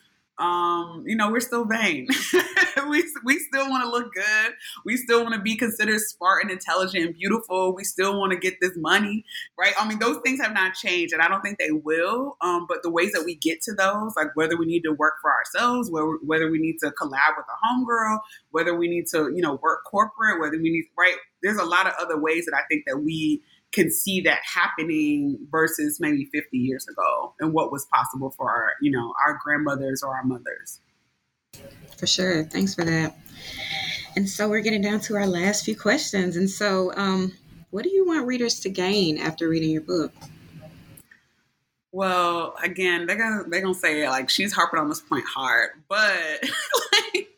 um, 0.41 1.05
you 1.07 1.17
know, 1.17 1.31
we're 1.31 1.41
still 1.41 1.67
vain. 1.67 2.09
we, 2.89 3.05
we 3.25 3.39
still 3.39 3.69
want 3.69 3.85
to 3.85 3.91
look 3.91 4.13
good. 4.15 4.55
We 4.87 4.97
still 4.97 5.23
want 5.23 5.35
to 5.35 5.41
be 5.41 5.55
considered 5.55 6.01
smart 6.01 6.43
and 6.43 6.51
intelligent 6.51 7.05
and 7.05 7.15
beautiful. 7.15 7.75
We 7.75 7.85
still 7.85 8.19
want 8.19 8.33
to 8.33 8.39
get 8.39 8.55
this 8.61 8.73
money, 8.77 9.25
right? 9.59 9.75
I 9.79 9.87
mean, 9.87 9.99
those 9.99 10.19
things 10.25 10.41
have 10.41 10.55
not 10.55 10.75
changed, 10.75 11.13
and 11.13 11.21
I 11.21 11.29
don't 11.29 11.43
think 11.43 11.59
they 11.59 11.71
will. 11.71 12.39
Um, 12.41 12.67
but 12.69 12.83
the 12.83 12.91
ways 12.91 13.13
that 13.13 13.25
we 13.25 13.35
get 13.35 13.61
to 13.63 13.75
those, 13.75 14.15
like 14.17 14.35
whether 14.35 14.57
we 14.57 14.65
need 14.65 14.83
to 14.83 14.93
work 14.93 15.15
for 15.21 15.31
ourselves, 15.31 15.91
whether, 15.91 16.17
whether 16.25 16.51
we 16.51 16.59
need 16.59 16.79
to 16.83 16.91
collab 16.91 17.37
with 17.37 17.47
a 17.47 17.67
homegirl, 17.67 18.19
whether 18.51 18.75
we 18.75 18.89
need 18.89 19.07
to, 19.09 19.31
you 19.35 19.43
know, 19.43 19.59
work 19.63 19.85
corporate, 19.85 20.41
whether 20.41 20.57
we 20.57 20.71
need, 20.71 20.85
right? 20.99 21.17
There's 21.43 21.59
a 21.59 21.65
lot 21.65 21.87
of 21.87 21.93
other 22.01 22.19
ways 22.19 22.47
that 22.47 22.55
I 22.55 22.63
think 22.71 22.85
that 22.87 22.99
we 22.99 23.43
can 23.73 23.91
see 23.91 24.21
that 24.23 24.41
happening 24.43 25.39
versus 25.51 25.99
maybe 26.01 26.29
50 26.33 26.59
years 26.59 26.87
ago 26.89 27.35
and 27.41 27.53
what 27.53 27.71
was 27.71 27.87
possible 27.87 28.31
for 28.31 28.51
our, 28.51 28.73
you 28.81 28.91
know, 28.91 29.13
our 29.27 29.39
grandmothers 29.45 30.03
or 30.03 30.17
our 30.17 30.25
mothers. 30.25 30.81
For 31.97 32.07
sure. 32.07 32.45
Thanks 32.45 32.75
for 32.75 32.85
that. 32.85 33.17
And 34.17 34.29
so 34.29 34.49
we're 34.49 34.61
getting 34.61 34.83
down 34.83 35.01
to 35.01 35.15
our 35.17 35.27
last 35.27 35.65
few 35.65 35.77
questions. 35.77 36.37
And 36.37 36.51
so, 36.51 36.93
um, 36.97 37.33
what 37.71 37.85
do 37.85 37.91
you 37.91 38.05
want 38.05 38.27
readers 38.27 38.59
to 38.61 38.71
gain 38.71 39.19
after 39.19 39.49
reading 39.49 39.71
your 39.71 39.83
book? 39.83 40.13
Well, 41.93 42.55
again, 42.63 43.07
they're 43.07 43.17
gonna 43.17 43.45
they're 43.49 43.61
gonna 43.61 43.75
say 43.75 44.09
like 44.09 44.31
she's 44.31 44.53
harping 44.53 44.79
on 44.79 44.89
this 44.89 45.01
point 45.01 45.25
hard, 45.27 45.71
but 45.89 46.43
like 47.15 47.29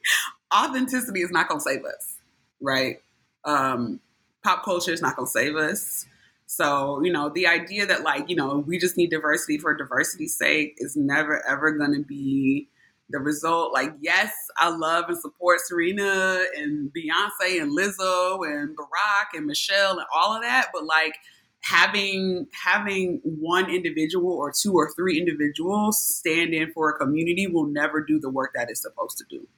authenticity 0.54 1.20
is 1.20 1.30
not 1.30 1.48
gonna 1.48 1.60
save 1.60 1.84
us, 1.84 2.16
right? 2.60 3.02
Um, 3.44 4.00
pop 4.44 4.64
culture 4.64 4.92
is 4.92 5.00
not 5.00 5.16
gonna 5.16 5.26
save 5.26 5.56
us. 5.56 6.06
So, 6.54 7.02
you 7.02 7.10
know, 7.10 7.30
the 7.30 7.46
idea 7.46 7.86
that 7.86 8.02
like, 8.02 8.28
you 8.28 8.36
know, 8.36 8.58
we 8.58 8.76
just 8.76 8.98
need 8.98 9.08
diversity 9.08 9.56
for 9.56 9.74
diversity's 9.74 10.36
sake 10.36 10.74
is 10.76 10.94
never 10.94 11.42
ever 11.48 11.72
going 11.72 11.94
to 11.94 12.02
be 12.02 12.68
the 13.08 13.20
result. 13.20 13.72
Like, 13.72 13.94
yes, 14.02 14.34
I 14.58 14.68
love 14.68 15.06
and 15.08 15.18
support 15.18 15.60
Serena 15.62 16.44
and 16.54 16.90
Beyonce 16.92 17.58
and 17.58 17.74
Lizzo 17.74 18.46
and 18.46 18.76
Barack 18.76 19.32
and 19.32 19.46
Michelle 19.46 19.92
and 19.92 20.06
all 20.14 20.36
of 20.36 20.42
that, 20.42 20.68
but 20.74 20.84
like 20.84 21.14
having 21.60 22.46
having 22.66 23.22
one 23.24 23.70
individual 23.70 24.32
or 24.32 24.52
two 24.52 24.74
or 24.74 24.92
three 24.94 25.18
individuals 25.18 26.02
stand 26.02 26.52
in 26.52 26.70
for 26.72 26.90
a 26.90 26.98
community 26.98 27.46
will 27.46 27.66
never 27.66 28.04
do 28.04 28.20
the 28.20 28.28
work 28.28 28.50
that 28.54 28.68
it's 28.68 28.82
supposed 28.82 29.16
to 29.16 29.24
do 29.30 29.48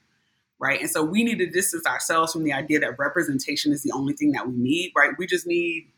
right? 0.60 0.80
And 0.80 0.88
so 0.88 1.02
we 1.02 1.24
need 1.24 1.38
to 1.40 1.50
distance 1.50 1.84
ourselves 1.84 2.32
from 2.32 2.44
the 2.44 2.52
idea 2.52 2.78
that 2.78 2.96
representation 2.96 3.72
is 3.72 3.82
the 3.82 3.90
only 3.90 4.14
thing 4.14 4.30
that 4.32 4.48
we 4.48 4.56
need, 4.56 4.92
right? 4.96 5.10
We 5.18 5.26
just 5.26 5.48
need 5.48 5.90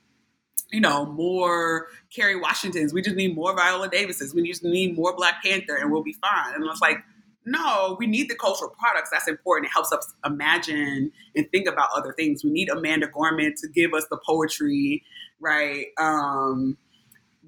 you 0.71 0.81
know, 0.81 1.07
more 1.07 1.87
Kerry 2.15 2.39
Washingtons. 2.39 2.93
We 2.93 3.03
just 3.03 3.17
need 3.17 3.35
more 3.35 3.55
Viola 3.55 3.89
Davises. 3.89 4.35
We 4.35 4.43
just 4.49 4.65
need 4.65 4.97
more 4.97 5.15
Black 5.17 5.43
Panther 5.43 5.77
and 5.77 5.93
we'll 5.93 6.03
be 6.03 6.15
fine. 6.15 6.55
And 6.55 6.65
I 6.65 6.67
was 6.67 6.81
like, 6.81 6.99
no, 7.45 7.97
we 8.01 8.09
need 8.09 8.29
the 8.29 8.35
cultural 8.35 8.75
products. 8.77 9.11
That's 9.13 9.29
important. 9.29 9.71
It 9.71 9.73
helps 9.73 9.93
us 9.93 10.13
imagine 10.25 11.13
and 11.37 11.51
think 11.53 11.69
about 11.69 11.91
other 11.95 12.13
things. 12.13 12.43
We 12.43 12.51
need 12.51 12.69
Amanda 12.69 13.07
Gorman 13.07 13.55
to 13.59 13.69
give 13.69 13.95
us 13.95 14.05
the 14.11 14.19
poetry, 14.27 15.05
right? 15.41 15.87
Um, 15.99 16.77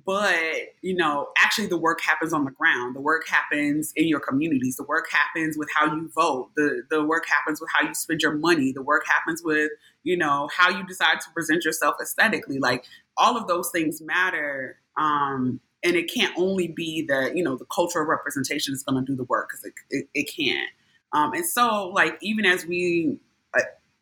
but 0.08 0.38
you 0.80 0.96
know 0.96 1.28
actually 1.36 1.66
the 1.66 1.76
work 1.76 2.00
happens 2.00 2.32
on 2.32 2.46
the 2.46 2.50
ground 2.50 2.96
the 2.96 3.00
work 3.00 3.28
happens 3.28 3.92
in 3.94 4.08
your 4.08 4.20
communities 4.20 4.76
the 4.76 4.84
work 4.84 5.04
happens 5.12 5.58
with 5.58 5.68
how 5.76 5.84
you 5.84 6.10
vote 6.14 6.48
the 6.56 6.82
the 6.88 7.04
work 7.04 7.26
happens 7.28 7.60
with 7.60 7.68
how 7.74 7.86
you 7.86 7.92
spend 7.92 8.22
your 8.22 8.32
money 8.32 8.72
the 8.72 8.80
work 8.80 9.04
happens 9.06 9.42
with 9.44 9.70
you 10.08 10.16
know 10.16 10.48
how 10.56 10.70
you 10.70 10.84
decide 10.86 11.20
to 11.20 11.30
present 11.34 11.64
yourself 11.64 11.96
aesthetically 12.00 12.58
like 12.58 12.84
all 13.16 13.36
of 13.36 13.46
those 13.46 13.70
things 13.70 14.00
matter 14.00 14.78
um 14.96 15.60
and 15.84 15.96
it 15.96 16.12
can't 16.12 16.34
only 16.36 16.68
be 16.68 17.02
that 17.02 17.36
you 17.36 17.44
know 17.44 17.56
the 17.56 17.66
cultural 17.66 18.06
representation 18.06 18.74
is 18.74 18.82
going 18.82 19.04
to 19.04 19.12
do 19.12 19.16
the 19.16 19.24
work 19.24 19.48
because 19.50 19.64
it, 19.64 19.74
it, 19.90 20.08
it, 20.14 20.30
can't. 20.34 20.70
Um 21.12 21.32
and 21.34 21.46
so 21.46 21.88
like 21.88 22.16
even 22.22 22.44
as 22.46 22.66
we 22.66 23.18
uh, 23.56 23.60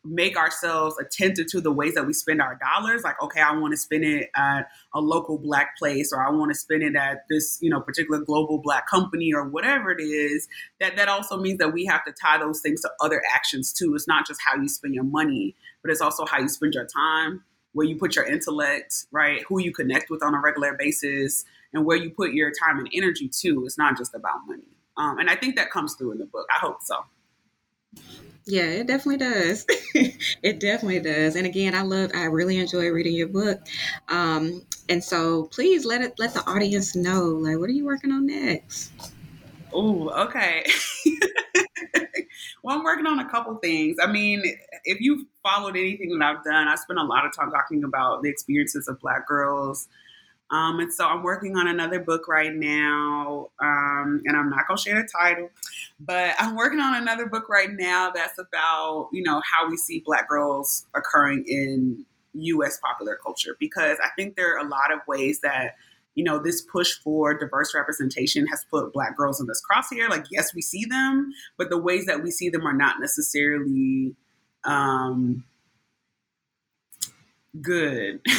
make 0.09 0.37
ourselves 0.37 0.95
attentive 0.99 1.47
to 1.47 1.61
the 1.61 1.71
ways 1.71 1.93
that 1.95 2.05
we 2.05 2.13
spend 2.13 2.41
our 2.41 2.55
dollars. 2.55 3.03
Like 3.03 3.21
okay 3.21 3.41
i 3.41 3.51
want 3.57 3.73
to 3.73 3.77
spend 3.77 4.03
it 4.03 4.29
at 4.35 4.67
a 4.93 5.01
local 5.01 5.37
black 5.37 5.77
place 5.77 6.11
or 6.13 6.25
i 6.25 6.29
want 6.29 6.51
to 6.51 6.57
spend 6.57 6.83
it 6.83 6.95
at 6.95 7.25
this 7.29 7.59
you 7.61 7.69
know 7.69 7.81
particular 7.81 8.19
global 8.19 8.59
black 8.59 8.87
company 8.87 9.31
or 9.33 9.47
whatever 9.47 9.91
it 9.91 10.01
is. 10.01 10.47
That 10.79 10.95
that 10.97 11.09
also 11.09 11.37
means 11.37 11.59
that 11.59 11.73
we 11.73 11.85
have 11.85 12.05
to 12.05 12.13
tie 12.13 12.37
those 12.37 12.61
things 12.61 12.81
to 12.81 12.91
other 13.01 13.21
actions 13.33 13.73
too. 13.73 13.95
It's 13.95 14.07
not 14.07 14.27
just 14.27 14.39
how 14.45 14.59
you 14.59 14.67
spend 14.69 14.95
your 14.95 15.03
money 15.03 15.55
but 15.81 15.91
it's 15.91 16.01
also 16.01 16.25
how 16.25 16.39
you 16.39 16.49
spend 16.49 16.73
your 16.73 16.85
time 16.85 17.43
where 17.73 17.85
you 17.85 17.95
put 17.95 18.15
your 18.15 18.25
intellect 18.25 19.05
right? 19.11 19.43
Who 19.47 19.61
you 19.61 19.71
connect 19.71 20.09
with 20.09 20.23
on 20.23 20.33
a 20.33 20.41
regular 20.41 20.75
basis 20.77 21.45
and 21.73 21.85
where 21.85 21.97
you 21.97 22.09
put 22.09 22.33
your 22.33 22.51
time 22.51 22.79
and 22.79 22.89
energy 22.93 23.29
too. 23.29 23.63
It's 23.65 23.77
not 23.77 23.97
just 23.97 24.15
about 24.15 24.47
money. 24.47 24.63
Um, 24.97 25.19
and 25.19 25.29
i 25.29 25.35
think 25.35 25.55
that 25.57 25.69
comes 25.69 25.93
through 25.93 26.13
in 26.13 26.17
the 26.17 26.25
book. 26.25 26.47
I 26.49 26.59
hope 26.59 26.77
so 26.81 27.05
yeah, 28.47 28.63
it 28.63 28.87
definitely 28.87 29.17
does. 29.17 29.65
it 30.41 30.59
definitely 30.59 31.01
does. 31.01 31.35
And 31.35 31.45
again, 31.45 31.75
I 31.75 31.81
love, 31.81 32.11
I 32.15 32.23
really 32.23 32.57
enjoy 32.57 32.89
reading 32.89 33.13
your 33.13 33.27
book. 33.27 33.59
Um, 34.07 34.65
and 34.89 35.03
so 35.03 35.45
please 35.45 35.85
let 35.85 36.01
it, 36.01 36.13
let 36.17 36.33
the 36.33 36.45
audience 36.49 36.95
know, 36.95 37.23
like, 37.23 37.57
what 37.57 37.69
are 37.69 37.73
you 37.73 37.85
working 37.85 38.11
on 38.11 38.25
next? 38.25 38.91
Oh, 39.73 40.09
okay. 40.27 40.65
well, 42.63 42.77
I'm 42.77 42.83
working 42.83 43.05
on 43.05 43.19
a 43.19 43.29
couple 43.29 43.55
things. 43.57 43.97
I 44.01 44.09
mean, 44.09 44.41
if 44.85 45.01
you've 45.01 45.25
followed 45.43 45.75
anything 45.75 46.17
that 46.17 46.25
I've 46.25 46.43
done, 46.43 46.67
I 46.67 46.75
spent 46.75 46.99
a 46.99 47.03
lot 47.03 47.25
of 47.25 47.35
time 47.35 47.51
talking 47.51 47.83
about 47.83 48.23
the 48.23 48.29
experiences 48.29 48.87
of 48.87 48.99
Black 49.01 49.27
girls 49.27 49.89
um, 50.49 50.79
and 50.79 50.93
so 50.93 51.05
I'm 51.05 51.23
working 51.23 51.57
on 51.57 51.67
another 51.67 51.99
book 51.99 52.27
right 52.27 52.53
now, 52.53 53.49
um, 53.61 54.21
and 54.25 54.37
I'm 54.37 54.49
not 54.49 54.67
gonna 54.67 54.77
share 54.77 55.01
the 55.01 55.07
title, 55.07 55.49
but 55.99 56.35
I'm 56.39 56.55
working 56.55 56.79
on 56.79 56.95
another 56.95 57.25
book 57.25 57.49
right 57.49 57.69
now 57.71 58.11
that's 58.11 58.39
about 58.39 59.09
you 59.11 59.23
know 59.23 59.41
how 59.43 59.69
we 59.69 59.75
see 59.75 60.01
Black 60.05 60.29
girls 60.29 60.85
occurring 60.95 61.43
in 61.47 62.05
U.S. 62.33 62.79
popular 62.79 63.17
culture 63.21 63.57
because 63.59 63.97
I 64.01 64.09
think 64.15 64.35
there 64.35 64.55
are 64.55 64.65
a 64.65 64.69
lot 64.69 64.93
of 64.93 64.99
ways 65.05 65.41
that 65.41 65.75
you 66.15 66.23
know 66.23 66.39
this 66.39 66.61
push 66.61 66.93
for 66.93 67.37
diverse 67.37 67.75
representation 67.75 68.47
has 68.47 68.65
put 68.71 68.93
Black 68.93 69.17
girls 69.17 69.41
in 69.41 69.47
this 69.47 69.61
crosshair. 69.61 70.09
Like 70.09 70.27
yes, 70.31 70.55
we 70.55 70.61
see 70.61 70.85
them, 70.85 71.33
but 71.57 71.69
the 71.69 71.77
ways 71.77 72.05
that 72.05 72.23
we 72.23 72.31
see 72.31 72.47
them 72.47 72.65
are 72.65 72.73
not 72.73 73.01
necessarily 73.01 74.15
um, 74.63 75.43
good. 77.61 78.21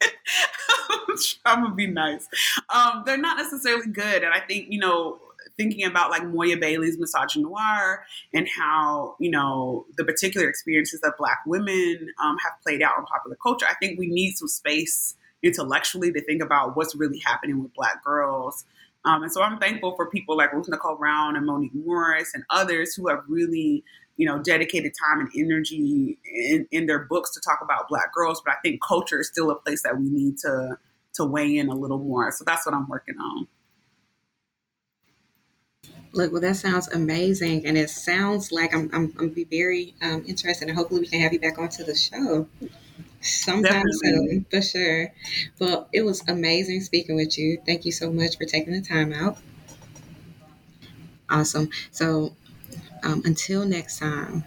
I'm 1.44 1.62
gonna 1.62 1.74
be 1.74 1.86
nice. 1.86 2.28
Um, 2.74 3.02
they're 3.06 3.16
not 3.16 3.38
necessarily 3.38 3.88
good, 3.88 4.22
and 4.22 4.32
I 4.32 4.40
think 4.40 4.66
you 4.70 4.78
know 4.78 5.18
thinking 5.56 5.84
about 5.84 6.10
like 6.10 6.24
Moya 6.24 6.56
Bailey's 6.56 6.96
misogynoir 6.96 7.98
and 8.32 8.48
how 8.48 9.16
you 9.18 9.30
know 9.30 9.86
the 9.96 10.04
particular 10.04 10.48
experiences 10.48 11.00
that 11.00 11.14
Black 11.18 11.38
women 11.46 12.08
um, 12.22 12.36
have 12.44 12.54
played 12.62 12.82
out 12.82 12.94
in 12.98 13.04
popular 13.04 13.36
culture. 13.42 13.66
I 13.68 13.74
think 13.74 13.98
we 13.98 14.06
need 14.06 14.36
some 14.36 14.48
space 14.48 15.16
intellectually 15.42 16.12
to 16.12 16.20
think 16.22 16.42
about 16.42 16.76
what's 16.76 16.96
really 16.96 17.20
happening 17.24 17.62
with 17.62 17.74
Black 17.74 18.02
girls. 18.04 18.64
Um, 19.04 19.22
and 19.22 19.32
so 19.32 19.42
I'm 19.42 19.58
thankful 19.58 19.94
for 19.94 20.10
people 20.10 20.36
like 20.36 20.52
Ruth 20.52 20.68
Nicole 20.68 20.96
Brown 20.96 21.36
and 21.36 21.46
Monique 21.46 21.74
Morris 21.74 22.32
and 22.34 22.44
others 22.50 22.94
who 22.94 23.08
have 23.08 23.22
really 23.28 23.84
you 24.18 24.26
know, 24.26 24.42
dedicated 24.42 24.92
time 25.00 25.20
and 25.20 25.30
energy 25.34 26.18
in, 26.26 26.66
in 26.70 26.86
their 26.86 27.06
books 27.06 27.32
to 27.32 27.40
talk 27.40 27.60
about 27.62 27.88
black 27.88 28.12
girls. 28.12 28.42
But 28.44 28.52
I 28.54 28.56
think 28.62 28.80
culture 28.86 29.20
is 29.20 29.28
still 29.28 29.50
a 29.50 29.56
place 29.56 29.82
that 29.84 29.96
we 29.98 30.10
need 30.10 30.36
to 30.38 30.76
to 31.14 31.24
weigh 31.24 31.56
in 31.56 31.68
a 31.68 31.74
little 31.74 31.98
more. 31.98 32.30
So 32.32 32.44
that's 32.44 32.66
what 32.66 32.74
I'm 32.74 32.86
working 32.88 33.16
on. 33.18 33.48
Look, 36.12 36.32
well, 36.32 36.40
that 36.40 36.56
sounds 36.56 36.88
amazing, 36.88 37.66
and 37.66 37.78
it 37.78 37.90
sounds 37.90 38.50
like 38.50 38.74
I'm 38.74 38.90
I'm, 38.92 39.14
I'm 39.18 39.28
be 39.28 39.44
very 39.44 39.94
um, 40.02 40.24
interested, 40.26 40.68
and 40.68 40.76
hopefully 40.76 41.00
we 41.00 41.06
can 41.06 41.20
have 41.20 41.32
you 41.32 41.40
back 41.40 41.58
onto 41.58 41.84
the 41.84 41.94
show 41.94 42.48
sometime 43.20 43.62
Definitely. 43.62 43.98
soon 44.02 44.46
for 44.50 44.62
sure. 44.62 45.12
Well, 45.60 45.88
it 45.92 46.02
was 46.02 46.22
amazing 46.28 46.82
speaking 46.82 47.16
with 47.16 47.38
you. 47.38 47.62
Thank 47.66 47.84
you 47.84 47.92
so 47.92 48.12
much 48.12 48.38
for 48.38 48.44
taking 48.44 48.72
the 48.72 48.82
time 48.82 49.12
out. 49.12 49.38
Awesome. 51.30 51.70
So 51.90 52.34
um, 53.02 53.22
until 53.24 53.64
next 53.64 53.98
time. 53.98 54.44